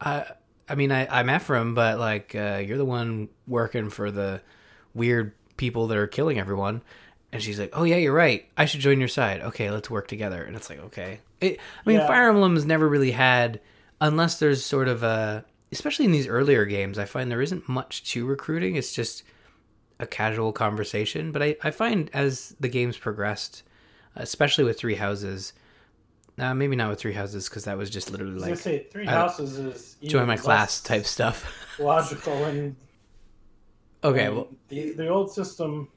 [0.00, 0.24] I
[0.68, 4.40] I mean, I I'm Ephraim, but like, uh, you're the one working for the
[4.94, 6.82] weird people that are killing everyone.
[7.30, 8.48] And she's like, "Oh yeah, you're right.
[8.56, 9.42] I should join your side.
[9.42, 11.20] Okay, let's work together." And it's like, okay.
[11.40, 12.06] It, I mean, yeah.
[12.06, 13.60] Fire Emblem's never really had,
[14.00, 18.10] unless there's sort of a, especially in these earlier games, I find there isn't much
[18.12, 18.76] to recruiting.
[18.76, 19.24] It's just
[20.00, 21.32] a casual conversation.
[21.32, 23.62] But I, I find as the games progressed,
[24.16, 25.52] especially with Three Houses,
[26.38, 29.58] uh, maybe not with Three Houses because that was just literally like say Three Houses
[29.58, 31.46] is join my class type stuff.
[31.78, 32.76] logical and
[34.04, 34.28] okay.
[34.28, 35.88] well, the the old system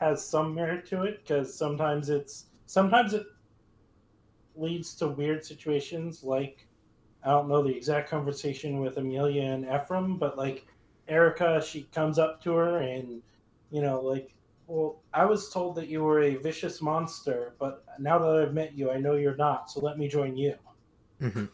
[0.00, 3.26] has some merit to it because sometimes it's sometimes it
[4.56, 6.66] leads to weird situations like
[7.24, 10.66] I don't know the exact conversation with Amelia and Ephraim, but like
[11.10, 13.22] Eirika, she comes up to her and
[13.70, 14.34] you know, like,
[14.66, 18.74] well, I was told that you were a vicious monster, but now that I've met
[18.74, 19.70] you, I know you're not.
[19.70, 20.54] So let me join you.
[21.20, 21.46] Mm-hmm.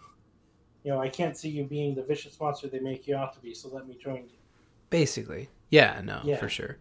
[0.84, 3.40] You know, I can't see you being the vicious monster they make you out to
[3.40, 3.54] be.
[3.54, 4.38] So let me join you.
[4.90, 6.36] Basically, yeah, no, yeah.
[6.36, 6.76] for sure.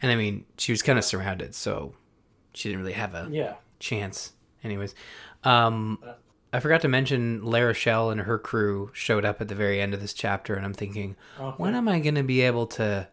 [0.00, 1.94] And I mean, she was kind of surrounded, so
[2.54, 3.54] she didn't really have a yeah.
[3.78, 4.32] chance.
[4.62, 4.94] Anyways,
[5.44, 5.98] um,
[6.52, 10.00] I forgot to mention L'Arachel and her crew showed up at the very end of
[10.00, 11.56] this chapter, and I'm thinking, okay.
[11.58, 13.08] when am I going to be able to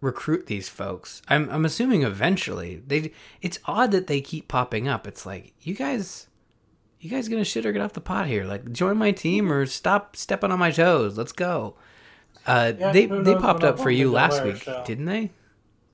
[0.00, 1.22] recruit these folks?
[1.28, 2.82] I'm I'm assuming eventually.
[2.86, 5.06] They it's odd that they keep popping up.
[5.06, 6.26] It's like you guys,
[7.00, 8.44] you guys gonna shit or get off the pot here?
[8.44, 11.16] Like join my team or stop stepping on my toes.
[11.16, 11.76] Let's go.
[12.46, 15.30] Uh, yeah, they they popped up for you last week, didn't they?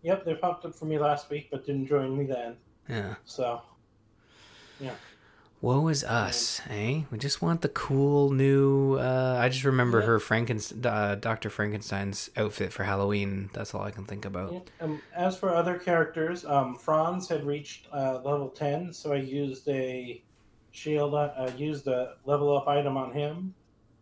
[0.02, 2.56] Yep, they popped up for me last week, but didn't join me then.
[2.88, 3.14] Yeah.
[3.24, 3.60] So,
[4.80, 4.94] yeah.
[5.62, 7.02] Woe is us, eh?
[7.10, 8.94] We just want the cool new.
[8.94, 10.06] Uh, I just remember yeah.
[10.06, 13.50] her Frankenstein, uh, Doctor Frankenstein's outfit for Halloween.
[13.52, 14.52] That's all I can think about.
[14.52, 14.60] Yeah.
[14.80, 19.68] Um, as for other characters, um, Franz had reached uh, level ten, so I used
[19.68, 20.22] a
[20.70, 21.14] shield.
[21.14, 23.54] I uh, used a level up item on him.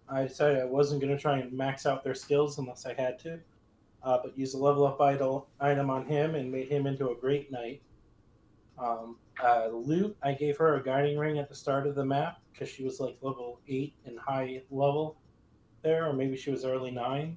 [0.09, 3.19] I decided I wasn't going to try and max out their skills unless I had
[3.21, 3.41] to
[4.03, 7.15] uh, but used a level up idol, item on him and made him into a
[7.15, 7.83] great knight.
[8.79, 12.39] Um, uh, Lute, I gave her a guiding ring at the start of the map
[12.53, 15.21] because she was like level 8 and high level
[15.83, 17.37] there, or maybe she was early 9.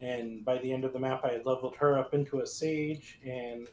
[0.00, 3.18] And by the end of the map, I had leveled her up into a sage,
[3.26, 3.68] and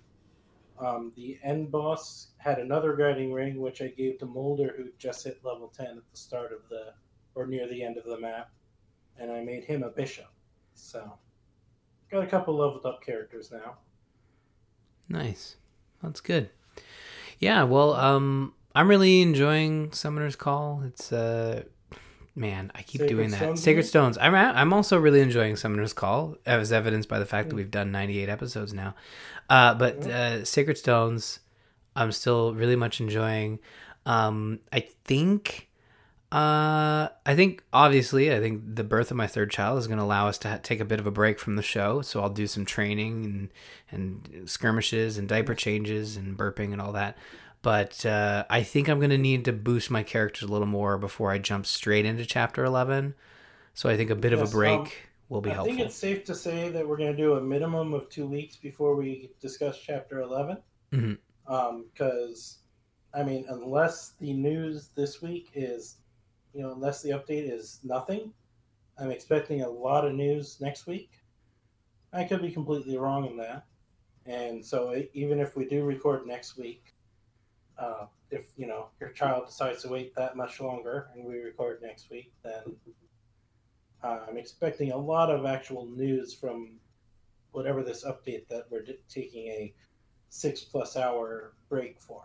[0.80, 5.24] um, the end boss had another guiding ring, which I gave to Moulder, who just
[5.24, 6.94] hit level 10 at the start of the,
[7.36, 8.50] or near the end of the map.
[9.18, 10.28] And I made him a bishop.
[10.74, 11.18] So
[12.12, 13.78] Got a couple leveled up characters now.
[15.10, 15.58] Nice.
[16.04, 16.50] That's good.
[17.40, 20.84] Yeah, well, um I'm really enjoying Summoner's Call.
[20.86, 21.64] It's uh
[22.36, 23.38] man, I keep Sacred doing that.
[23.38, 24.18] Stones Sacred Stones.
[24.18, 27.58] I'm I'm also really enjoying Summoner's Call, as evidenced by the fact that hmm.
[27.58, 28.96] we've done 98 episodes now.
[29.50, 31.40] Uh but uh Sacred Stones
[31.96, 33.60] I'm still really much enjoying.
[34.06, 35.65] Um I think
[36.36, 40.04] uh, I think obviously, I think the birth of my third child is going to
[40.04, 42.02] allow us to ha- take a bit of a break from the show.
[42.02, 43.50] So I'll do some training and
[43.90, 47.18] and skirmishes and diaper changes and burping and all that.
[47.62, 50.98] But uh, I think I'm going to need to boost my characters a little more
[50.98, 53.16] before I jump straight into chapter 11.
[53.74, 54.90] So I think a bit yes, of a break um,
[55.30, 55.74] will be I helpful.
[55.74, 58.28] I think it's safe to say that we're going to do a minimum of two
[58.28, 60.58] weeks before we discuss chapter 11.
[60.92, 61.08] Because,
[61.48, 61.54] mm-hmm.
[61.54, 66.00] um, I mean, unless the news this week is
[66.56, 68.32] you know, unless the update is nothing,
[68.98, 71.12] I'm expecting a lot of news next week.
[72.14, 73.66] I could be completely wrong in that.
[74.26, 76.96] And so even if we do record next week,
[77.78, 81.82] uh, if you know your child decides to wait that much longer and we record
[81.82, 82.76] next week, then
[84.02, 86.80] uh, I'm expecting a lot of actual news from
[87.52, 89.74] whatever this update that we're d- taking a
[90.30, 92.24] six plus hour break for.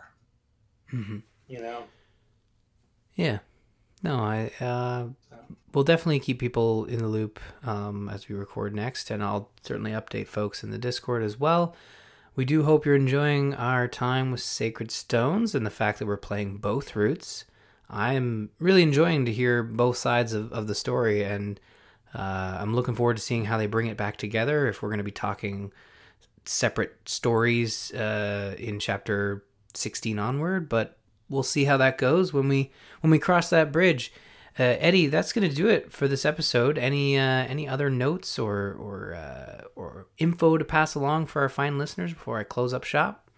[0.93, 1.19] Mm-hmm.
[1.49, 1.83] You know.
[3.17, 3.41] Yeah,
[4.03, 5.07] No, I uh,
[5.73, 9.93] we'll definitely keep people in the loop um, as we record next, and I'll certainly
[9.93, 11.75] update folks in the Discord as well.
[12.37, 16.17] We do hope you're enjoying our time with Sacred Stones and the fact that we're
[16.17, 17.45] playing both routes.
[17.89, 21.59] I'm really enjoying to hear both sides of, of the story, and
[22.15, 24.69] uh, I'm looking forward to seeing how they bring it back together.
[24.69, 25.73] If we're going to be talking
[26.45, 29.45] separate stories uh, in chapter
[29.75, 30.97] 16 onward, but
[31.31, 32.71] we'll see how that goes when we
[33.01, 34.13] when we cross that bridge.
[34.59, 36.77] Uh, Eddie, that's going to do it for this episode.
[36.77, 41.49] Any uh, any other notes or or uh, or info to pass along for our
[41.49, 43.31] fine listeners before I close up shop?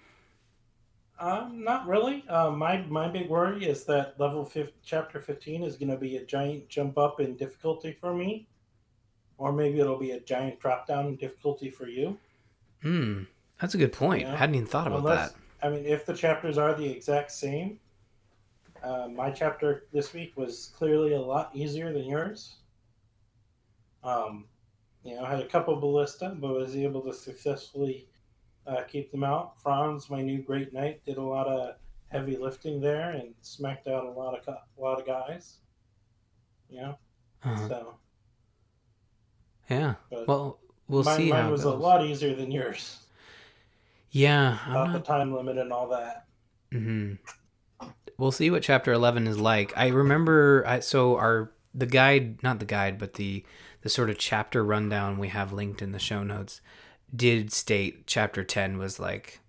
[1.20, 2.24] Um, not really.
[2.28, 6.16] Uh, my my big worry is that level fifth, chapter fifteen is going to be
[6.16, 8.48] a giant jump up in difficulty for me,
[9.38, 12.18] or maybe it'll be a giant drop down in difficulty for you.
[12.82, 13.24] Hmm,
[13.60, 14.26] that's a good point.
[14.26, 15.38] I hadn't even thought about Unless- that.
[15.64, 17.78] I mean, if the chapters are the exact same,
[18.82, 22.56] uh, my chapter this week was clearly a lot easier than yours.
[24.04, 24.46] Um,
[25.04, 28.08] you know, I had a couple ballista, but was able to successfully
[28.66, 29.60] uh, keep them out.
[29.62, 31.76] Franz, my new great knight, did a lot of
[32.08, 35.58] heavy lifting there and smacked out a lot of a lot of guys.
[36.68, 36.98] You know,
[37.44, 37.68] Uh-huh.
[37.68, 37.98] so
[39.68, 39.94] Yeah.
[40.10, 40.58] but Well,
[40.88, 41.64] we'll mine, see mine was goes.
[41.64, 43.00] a lot easier than yours
[44.10, 46.26] Yeah, about not the time limit and all that.
[46.72, 47.14] hmm
[48.18, 49.72] We'll see what chapter eleven is like.
[49.76, 53.44] I remember, I so our the guide, not the guide, but the
[53.82, 56.60] the sort of chapter rundown we have linked in the show notes
[57.14, 59.40] did state chapter ten was like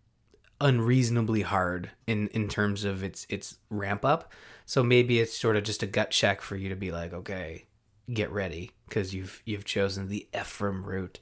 [0.60, 4.32] unreasonably hard in in terms of its its ramp up.
[4.66, 7.66] So maybe it's sort of just a gut check for you to be like, okay,
[8.12, 11.20] get ready because you've you've chosen the Ephraim route.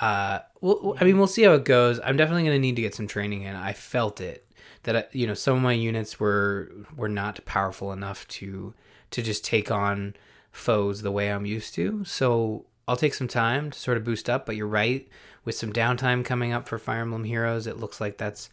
[0.00, 2.00] Uh, well, I mean, we'll see how it goes.
[2.02, 3.54] I'm definitely going to need to get some training in.
[3.54, 4.46] I felt it
[4.84, 8.74] that you know some of my units were were not powerful enough to
[9.10, 10.14] to just take on
[10.52, 12.04] foes the way I'm used to.
[12.04, 14.46] So I'll take some time to sort of boost up.
[14.46, 15.08] But you're right,
[15.44, 18.50] with some downtime coming up for Fire Emblem Heroes, it looks like that's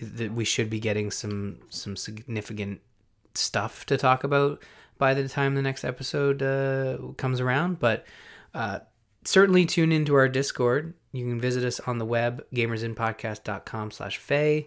[0.00, 2.80] that we should be getting some some significant
[3.34, 4.62] stuff to talk about
[4.98, 7.78] by the time the next episode uh, comes around.
[7.78, 8.04] But
[8.52, 8.80] uh,
[9.24, 10.94] certainly tune into our Discord.
[11.12, 14.62] You can visit us on the web, gamersinpodcast.com slash Feh.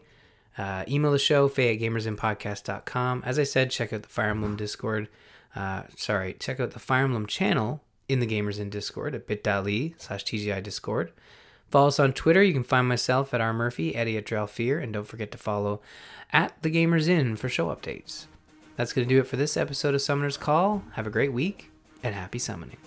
[0.62, 3.24] Uh, email the show, Feh at gamersinpodcast.com.
[3.26, 5.10] As I said, check out the Fire Emblem Discord.
[5.56, 9.96] Uh, sorry, check out the Fire Emblem channel in the Gamers in Discord at bit.ly
[9.98, 11.14] slash TGI Discord.
[11.72, 12.44] Follow us on Twitter.
[12.44, 13.54] You can find myself at R.
[13.54, 15.82] Murphy, Eddie at Drelfear, and don't forget to follow
[16.32, 18.26] at the Gamers In for show updates.
[18.76, 20.84] That's going to do it for this episode of Summoner's Call.
[20.94, 21.72] Have a great week
[22.04, 22.78] and happy summoning.